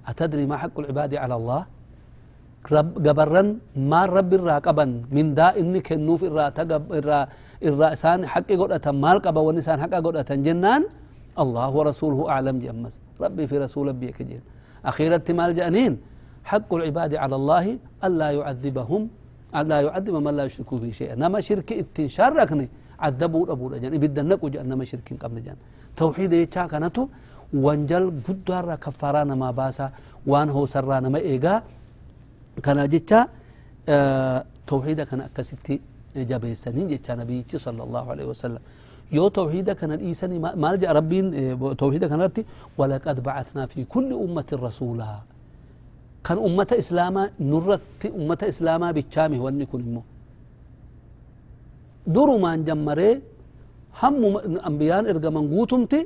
أتدري 0.09 0.45
ما 0.49 0.57
حق 0.61 0.75
العباد 0.81 1.11
على 1.23 1.35
الله؟ 1.39 1.61
قبرن 3.07 3.47
ما 3.91 4.01
رب 4.17 4.31
الراقبا 4.39 4.85
من 5.15 5.25
دا 5.37 5.47
إني 5.59 5.79
كنوف 5.87 6.21
الرا 6.29 6.45
تقب 6.57 6.83
الرا 6.99 7.19
الرأسان 7.69 8.19
حق 8.33 8.49
قدرة 8.61 8.85
مال 9.03 9.17
قبا 9.25 9.41
ونسان 9.47 9.77
حق 9.83 9.93
قدرة 10.05 10.29
جنان. 10.47 10.83
الله 11.43 11.69
ورسوله 11.77 12.19
أعلم 12.33 12.55
جمس. 12.65 12.95
ربي 13.23 13.43
في 13.49 13.55
رسول 13.57 13.87
بيك 13.93 14.19
جين 14.29 14.41
أخيرا 14.85 15.17
مال 15.39 15.51
جانين. 15.59 15.93
حق 16.51 16.69
العباد 16.79 17.11
على 17.23 17.35
الله 17.39 17.65
ألا 18.07 18.29
يعذبهم 18.39 19.01
ألا 19.59 19.77
يعذب 19.85 20.15
من 20.25 20.33
لا 20.37 20.43
يشركوا 20.47 20.77
به 20.81 20.91
شيئا. 20.99 21.15
نما 21.15 21.39
شرك 21.47 21.69
اتنشاركني 21.81 22.67
عذبوا 23.03 23.43
أبو 23.53 23.65
رجان. 23.71 23.93
إبدا 23.97 24.23
نقو 24.31 24.47
جان 24.53 24.65
نما 24.71 24.85
شركين 24.91 25.17
قبل 25.23 25.37
جان. 25.45 25.57
توحيد 25.99 26.33
يتشا 26.33 26.63
كانتو 26.71 27.03
وانجل 27.65 28.03
قدار 28.27 28.67
كفارانا 28.83 29.35
ما 29.41 29.49
باسا 29.59 29.87
وان 30.31 30.49
هو 30.55 30.65
سرانا 30.73 31.09
ما 31.13 31.19
إيغا. 31.19 31.55
كان 32.65 32.79
جتشا 32.93 33.19
آه 33.89 34.39
توحيدا 34.67 35.03
كان 35.09 35.21
أكستي 35.21 35.75
جابيسانين 36.29 36.87
جتشا 36.91 37.13
نبي 37.19 37.45
صلى 37.65 37.81
الله 37.87 38.05
عليه 38.11 38.25
وسلم. 38.31 38.63
يو 39.11 39.27
توحيدا 39.27 39.73
كان 39.79 39.91
الإيساني 39.97 40.39
ما 40.39 40.69
لجأ 40.73 40.91
ربين 40.91 41.25
إيه، 41.33 41.73
توحيدا 41.81 42.07
كان 42.07 42.21
رتي. 42.21 42.43
ولقد 42.77 43.17
بعثنا 43.23 43.65
في 43.71 43.83
كل 43.93 44.09
أمة 44.13 44.49
رسولا. 44.53 45.13
كان 46.25 46.37
أمة 46.47 46.71
إسلاما 46.81 47.23
نرت 47.51 48.03
أمة 48.19 48.41
إسلاما 48.51 48.87
بالشامه 48.95 49.39
واني 49.43 49.65
كن 49.71 49.81
إمو 49.87 50.01
دورو 52.15 52.37
ما 52.43 52.49
انجمري 52.53 53.11
هم 54.01 54.21
أنبيان 54.69 55.03
إرقمان 55.11 55.43
قوتمتي 55.53 56.01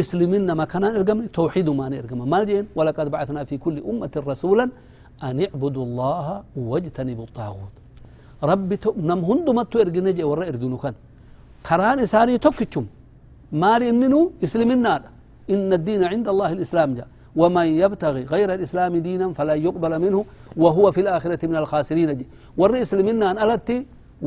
إسلمين 0.00 0.52
ما 0.58 0.64
كان 0.72 0.84
إرقمان 0.84 1.26
توحيد 1.38 1.68
ما 1.80 1.86
نرقمان 1.92 2.28
ما 2.32 2.38
لجين 2.42 2.64
ولقد 2.76 3.06
بعثنا 3.14 3.40
في 3.48 3.56
كل 3.64 3.76
أمة 3.90 4.14
رسولا 4.30 4.64
أن 5.28 5.38
اعبدوا 5.46 5.84
الله 5.88 6.26
واجتنبوا 6.70 7.26
الطاغوت. 7.28 7.74
ربي 8.50 8.76
نم 9.08 9.20
هندو 9.28 9.52
ما 9.58 9.62
تو 9.70 9.76
إرقنجي 9.84 10.24
ورا 10.30 10.44
إرقنو 10.50 10.78
كان. 10.82 10.94
Karaan 11.68 11.98
isaanii 12.06 12.38
tokkichum 12.46 12.84
maali 13.62 13.88
inninu 13.92 14.20
isliminaadha 14.44 15.08
inna 15.54 15.74
addiina 15.78 16.06
cinda 16.12 16.30
allahi 16.34 16.54
alislaam 16.58 16.92
ja 17.00 17.06
ومن 17.40 17.66
يبتغي 17.82 18.22
غير 18.34 18.48
الإسلام 18.54 18.92
دينا 19.06 19.26
فلا 19.38 19.54
يقبل 19.54 19.92
منه 20.04 20.18
وهو 20.62 20.86
في 20.94 21.00
الآخرة 21.04 21.42
من 21.50 21.56
الخاسرين 21.62 22.10
جي 22.18 22.26
ور 22.60 22.74
إسلمنا 22.84 23.26
أن 23.30 23.36
ألتي 23.44 23.78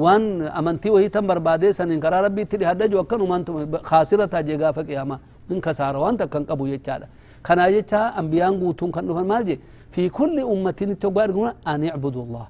وان 0.04 0.42
أمنتي 0.60 0.90
وهي 0.94 1.10
تم 1.16 1.28
بربادي 1.28 1.70
سن 1.78 1.92
إن 1.92 2.00
كرا 2.04 2.22
ربي 2.26 2.44
تلي 2.52 2.66
هدج 2.72 2.96
وكان 2.96 3.22
ومان 3.22 3.42
خاسرة 3.90 4.34
جيغا 4.48 4.70
فقياما 4.78 5.18
إن 5.52 5.60
كسار 5.66 5.96
وان 6.04 6.16
تكن 6.20 6.44
قبو 6.50 6.66
يجادا. 6.74 7.08
كان 7.46 7.60
يجا 7.76 8.02
أنبيان 8.20 8.54
قوتون 8.62 8.90
كان 8.96 9.04
نفن 9.08 9.26
مالجي 9.32 9.56
في 9.94 10.04
كل 10.18 10.36
أمة 10.54 10.80
تقبار 11.02 11.30
أن 11.72 11.84
يعبدوا 11.88 12.24
الله. 12.26 12.46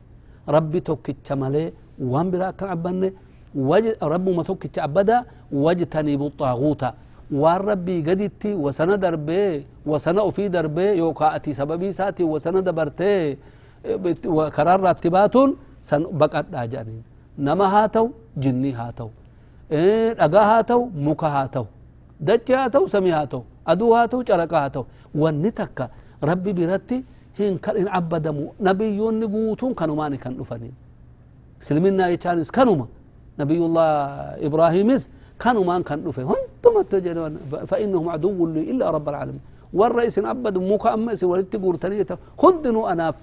ربي 0.55 0.79
توكي 0.87 1.13
مالي 1.41 1.63
وان 2.13 2.27
برا 2.31 2.47
كان 2.57 2.69
عبني 2.73 3.09
رب 4.13 4.29
ما 4.29 4.43
توك 4.43 4.67
تعبدا 4.67 5.17
وجتني 5.51 6.13
بالطاغوت 6.17 6.83
والرب 7.31 7.87
قدتي 8.07 8.51
وسنا 8.53 8.95
دربي 8.95 9.65
وسنا 9.85 10.29
في 10.35 10.47
دربي 10.47 10.87
يوقع 11.01 11.37
سببي 11.59 11.89
ساتي 11.93 12.23
وسنا 12.23 12.59
دبرتي 12.67 13.37
وقرار 14.37 14.79
راتبات 14.87 15.35
سن 15.89 16.03
بقى 16.19 16.39
داجانين. 16.53 17.03
نما 17.45 17.65
هاتو 17.73 18.05
جني 18.37 18.71
هاتو. 18.79 19.09
إيه 19.71 20.11
اغا 20.25 20.41
هاتو 20.51 20.79
مك 21.05 21.23
هاتو. 21.23 21.65
دج 22.27 22.51
هاتو 22.51 22.87
سمي 22.87 23.11
هاتو. 23.11 23.41
أدو 23.67 23.95
هاتو 23.95 24.17
چرق 24.27 24.53
هاتو. 24.53 24.83
ونتك 25.21 25.77
ربي 26.23 26.51
برتي 26.57 26.97
هن 27.39 27.57
كان 27.63 27.87
عبدمو. 27.87 28.45
نبي 28.67 28.87
يون 28.99 29.19
نبوتون 29.19 29.71
ماني 29.99 30.17
كان 30.17 30.33
سلمنا 31.67 32.07
يتشانس 32.13 32.51
كانوا 32.51 32.85
nabiyullah 33.39 34.37
ibraahimis 34.47 35.03
كانوا 35.43 35.79
كان 35.89 35.99
دفه 36.05 36.23
هندم 36.23 36.75
التجرون 36.83 37.33
فإنهم 37.69 38.05
عدو 38.09 38.39
لي 38.53 38.71
إلا 38.71 38.85
رب 38.95 39.07
العالمين. 39.09 39.43
والرئيس 39.73 40.15
عبد 40.19 40.55
موكا 40.57 40.93
أمس 40.93 41.21
ولدت 41.23 41.55
قرتنية 41.63 42.11
هندنوا 42.43 42.91
أنا 42.91 43.13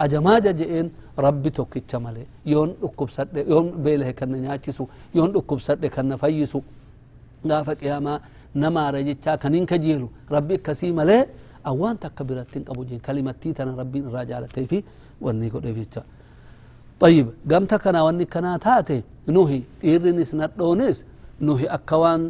أجماجة 0.00 0.50
جئين 0.60 0.86
ربي 1.18 1.50
توكي 1.50 1.82
مالي 2.04 2.24
يون 2.52 2.70
أكب 2.86 3.08
سد 3.16 3.36
يون 3.52 3.66
بيله 3.84 4.10
كان 4.18 4.32
نياتيسو 4.32 4.84
يون 5.18 5.30
أكب 5.36 5.58
سد 5.68 5.84
كان 5.94 6.16
فيسو 6.22 6.60
غافك 7.50 7.82
يا 7.82 7.98
ما 7.98 8.14
نما 8.62 8.84
رجتا 8.94 9.32
كنين 9.42 9.64
كجيلو. 9.70 10.08
ربي 10.36 10.56
كسي 10.66 10.92
مالي 10.98 11.18
أوان 11.66 11.96
تكبرتين 12.02 12.62
أبو 12.72 12.82
جين 12.88 13.00
كلمة 13.06 13.34
تيتنا 13.42 13.72
ربي 13.80 13.98
الرجالة 14.08 14.46
تيفي 14.56 14.78
واني 15.20 15.48
قد 15.52 15.66
طيب 17.02 17.26
قمت 17.50 17.72
كنا 17.82 18.00
واني 18.06 18.24
كنا 18.32 18.52
تاتي. 18.64 19.00
نوهي 19.34 19.60
إيرنس 19.84 20.30
ندونس 20.40 20.98
nuhi 21.46 21.66
akka 21.68 21.96
waan 22.02 22.22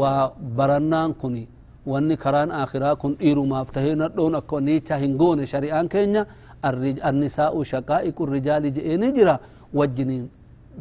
waa 0.00 0.30
barannaan 0.56 1.10
kun 1.20 1.34
wanni 1.86 2.14
karaan 2.16 2.50
akhiraa 2.62 2.94
kun 3.00 3.12
dhiirumaaf 3.20 3.68
tahee 3.74 3.94
nadhoon 4.02 4.34
akka 4.40 4.56
niicha 4.66 4.94
hin 5.02 5.12
goone 5.20 5.42
shari'aan 5.52 5.88
keenya 5.92 6.22
annisaa'u 7.08 7.58
shaqaa'iqu 7.72 8.22
rijaali 8.34 8.68
je'eeni 8.76 9.08
jira 9.16 9.34
wajjiniin 9.78 10.26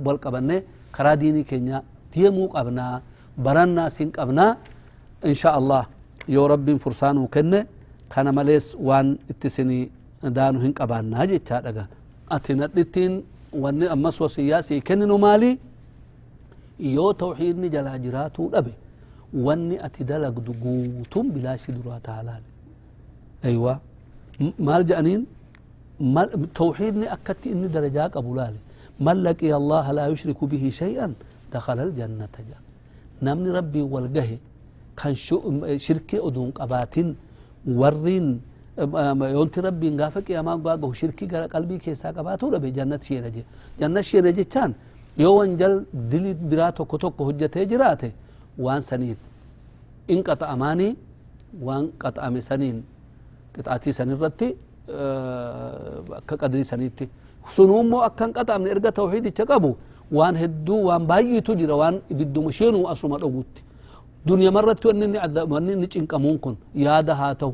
wal 0.06 0.20
qabanne 0.26 0.58
karaa 0.96 1.16
diinii 1.22 1.44
keenya 1.52 1.78
deemuu 2.14 2.48
qabnaa 2.56 3.02
barannaas 3.46 3.98
hin 4.02 4.12
qabnaa 4.18 4.52
insha 5.32 5.50
allah 5.60 5.84
yoo 6.36 6.48
rabbiin 6.54 6.80
fursaanuu 6.84 7.28
kenne 7.36 7.60
kana 8.14 8.32
malees 8.38 8.66
waan 8.88 9.08
itti 9.32 9.48
isinii 9.52 9.84
daanu 10.38 10.60
hin 10.66 10.74
qabaannaa 10.80 11.26
jechaa 11.32 11.62
dhaga 11.66 11.84
ati 12.36 12.52
nadhittiin 12.62 13.14
wanni 13.54 13.86
ammas 13.96 14.16
wasiyyaa 14.22 14.62
sii 14.68 14.82
kenninu 14.82 15.18
maalii 15.18 15.56
yoo 16.80 17.14
tawxiidni 17.14 17.70
jalaa 17.70 17.98
jiraatuu 18.06 18.50
dhabe 18.54 18.74
wanni 19.46 19.76
ati 19.88 20.04
dalagdu 20.04 20.54
guutuun 20.64 21.32
bilaashi 21.34 21.72
duraa 21.72 22.00
taalaale 22.00 22.48
aywa 23.44 23.74
maal 24.60 24.84
jedhaniin 24.90 25.24
tawxiidni 26.60 27.08
akkatti 27.16 27.50
inni 27.54 27.68
darajaa 27.76 28.10
qabu 28.10 28.36
laale 28.36 28.60
man 29.00 29.18
laqiya 29.28 29.56
allaha 29.62 29.94
laa 29.98 30.08
yushriku 30.14 30.48
bihi 30.48 30.72
shay'an 30.72 31.12
dakhala 31.52 31.82
aljannata 31.88 32.42
ja 32.50 32.58
namni 33.22 33.52
rabbii 33.58 33.82
wal 33.94 34.08
gahe 34.18 34.38
kan 34.96 35.16
shirkii 35.86 36.20
oduun 36.28 36.52
qabaatin 36.60 37.16
warriin 37.80 38.28
yoonti 38.80 39.62
rabbiin 39.62 39.98
gaafa 39.98 40.22
qiyamaa 40.22 40.58
gaagahu 40.58 40.94
shirkii 40.94 41.28
gara 41.28 41.48
qalbii 41.48 41.80
keessaa 41.80 42.14
qabaatuu 42.14 42.52
dhabe 42.52 42.72
jannat 42.78 43.04
sheena 43.04 43.30
je 43.36 43.44
jannat 43.80 44.04
sheena 44.06 44.32
jechaan 44.32 44.74
yoo 45.18 45.36
wanjal 45.40 45.84
dili 46.12 46.34
biraa 46.34 46.72
tokko 46.72 46.98
tokko 46.98 47.24
hojjetee 47.30 47.66
jiraate 47.66 48.10
waan 48.58 48.82
saniif 48.82 49.18
in 50.08 50.24
qaxa'amaanii 50.24 50.92
waan 51.68 51.86
qaxa'ame 52.02 52.42
saniin 52.50 52.84
qixaatii 53.56 53.94
sanirratti 54.00 54.48
akka 56.20 56.36
qadrii 56.42 56.64
saniitti 56.72 57.10
sunummoo 57.56 58.02
akka 58.10 58.26
hin 58.26 58.34
qaxa'amne 58.38 58.70
erga 58.76 58.92
tawxiidicha 59.00 59.46
qabu 59.52 59.76
waan 60.18 60.36
hedduu 60.42 60.84
waan 60.90 61.04
baay'iitu 61.12 61.56
jira 61.62 61.76
waan 61.82 61.96
ibidduma 62.14 62.52
sheenuu 62.60 62.86
asuma 62.94 63.18
dhowutti 63.24 63.62
duniya 64.28 64.52
marratti 64.52 64.88
wanni 65.54 65.72
inni 65.74 65.88
cinqamuun 65.96 66.38
kun 66.44 66.56
yaada 66.86 67.16
haa 67.16 67.34
ta'u 67.42 67.54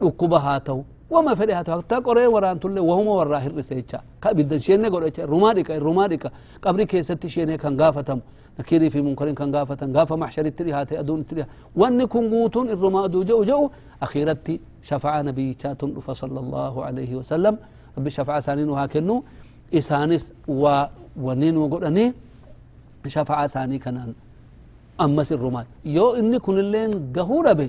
dhukkuba 0.00 0.38
haa 0.46 0.60
ta'u 0.60 0.84
wama 1.10 1.32
fedhe 1.36 1.52
haa 1.58 1.64
ta'u 1.64 1.76
hatta 1.80 1.96
qoree 2.06 2.26
waraantullee 2.34 2.84
wahuma 2.90 3.12
warraa 3.20 3.40
hir'ise 3.46 3.74
jecha 3.80 3.98
ka 4.22 4.30
ibiddan 4.32 4.60
sheenne 4.66 4.90
godha 4.90 5.06
jecha 5.10 5.26
rumaa 5.32 5.54
dhiqa 5.56 5.78
rumaa 5.86 6.08
dhiqa 6.12 6.28
qabri 6.64 6.84
keessatti 6.92 7.28
sheenee 7.34 7.58
kan 7.58 7.74
gaafatamu 7.80 8.22
nakirii 8.58 8.90
fi 8.94 9.00
munkarin 9.02 9.34
kan 9.40 9.50
gaafatan 9.54 9.92
gaafa 9.96 10.14
maxsharitti 10.22 10.62
dhihaate 10.66 10.94
aduun 11.02 11.20
itti 11.24 11.44
wanni 11.80 12.06
kun 12.12 12.24
guutuun 12.32 12.66
irrumaa 12.74 13.04
aduu 13.08 13.22
je'u 13.28 13.44
je'u 13.50 13.64
akhiiratti 14.06 14.54
shafacaa 14.88 15.22
nabiyyichaatun 15.28 15.88
dhufa 15.96 16.12
sala 16.14 16.40
allahu 16.44 16.78
alayhi 16.88 17.14
wasalam 17.20 17.54
rabbi 17.96 18.10
shafacaa 18.16 18.38
isaanii 18.44 18.66
nu 18.70 18.74
haa 18.80 18.88
kennu 18.94 19.16
isaanis 19.80 20.24
waa 20.62 20.82
wanni 21.26 21.48
nu 21.52 21.68
godhanii 21.74 22.08
shafacaa 23.14 23.44
isaanii 23.50 23.78
kanaan 23.86 24.12
ammas 25.04 25.30
irrumaa 25.36 25.64
yoo 25.96 26.10
inni 26.20 26.38
kunilleen 26.46 26.92
gahuu 27.16 27.42
dhabe 27.46 27.66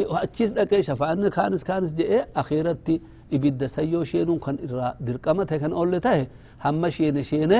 أتشيس 0.00 0.50
دكاي 0.50 0.82
شفا 0.82 1.12
أن 1.12 1.28
كانس 1.28 1.64
كانس 1.64 1.94
جاء 1.94 2.06
إيه؟ 2.06 2.28
أخيرتي 2.36 3.00
إبدا 3.32 3.66
سيو 3.66 4.04
شينو 4.04 4.38
كان 4.38 4.56
إرى 4.64 4.94
درقامة 5.00 5.44
كان 5.44 5.72
أول 5.72 6.00
تاه 6.00 6.26
هم 6.64 6.88
شين 6.88 7.22
شين 7.22 7.52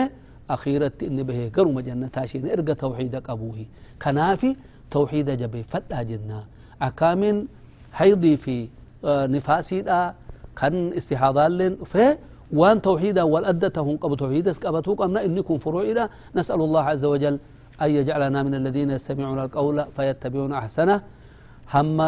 أخيرتي 0.50 1.06
إن 1.06 1.22
به 1.22 1.50
قرو 1.54 1.72
مجنة 1.72 2.06
تاشين 2.08 2.50
إرقى 2.50 2.74
توحيدك 2.74 3.30
أبوهي 3.30 3.66
كنافي 4.02 4.56
توحيد 4.90 5.30
جبه. 5.30 5.64
فتا 5.68 6.02
جنة 6.02 6.44
أكامين 6.82 7.48
حيضي 7.92 8.36
في 8.36 8.68
آه، 9.04 9.26
نفاسي 9.26 9.80
دا. 9.80 10.14
كان 10.56 10.92
استحاضالين 10.92 11.84
في 11.84 12.16
وان 12.52 12.82
توحيدا 12.82 13.22
والأدتهم 13.22 13.96
قبل 13.96 14.16
توحيدا 14.16 14.52
سكابتو 14.52 14.94
قمنا 14.94 15.24
إنكم 15.24 15.58
فروعيدا 15.58 16.08
نسأل 16.36 16.60
الله 16.60 16.82
عز 16.82 17.04
وجل 17.04 17.38
أن 17.82 17.90
يجعلنا 17.90 18.42
من 18.42 18.54
الذين 18.54 18.90
يستمعون 18.90 19.38
القول 19.38 19.84
فيتبعون 19.96 20.52
أحسنه. 20.52 21.02
هم 21.74 21.98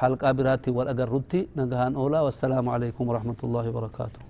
حلقة 0.00 0.32
براتي 0.32 0.70
والأقرتي 0.70 1.48
نقهان 1.56 1.94
أولى 1.94 2.20
والسلام 2.20 2.68
عليكم 2.68 3.08
ورحمة 3.08 3.40
الله 3.44 3.64
وبركاته 3.68 4.20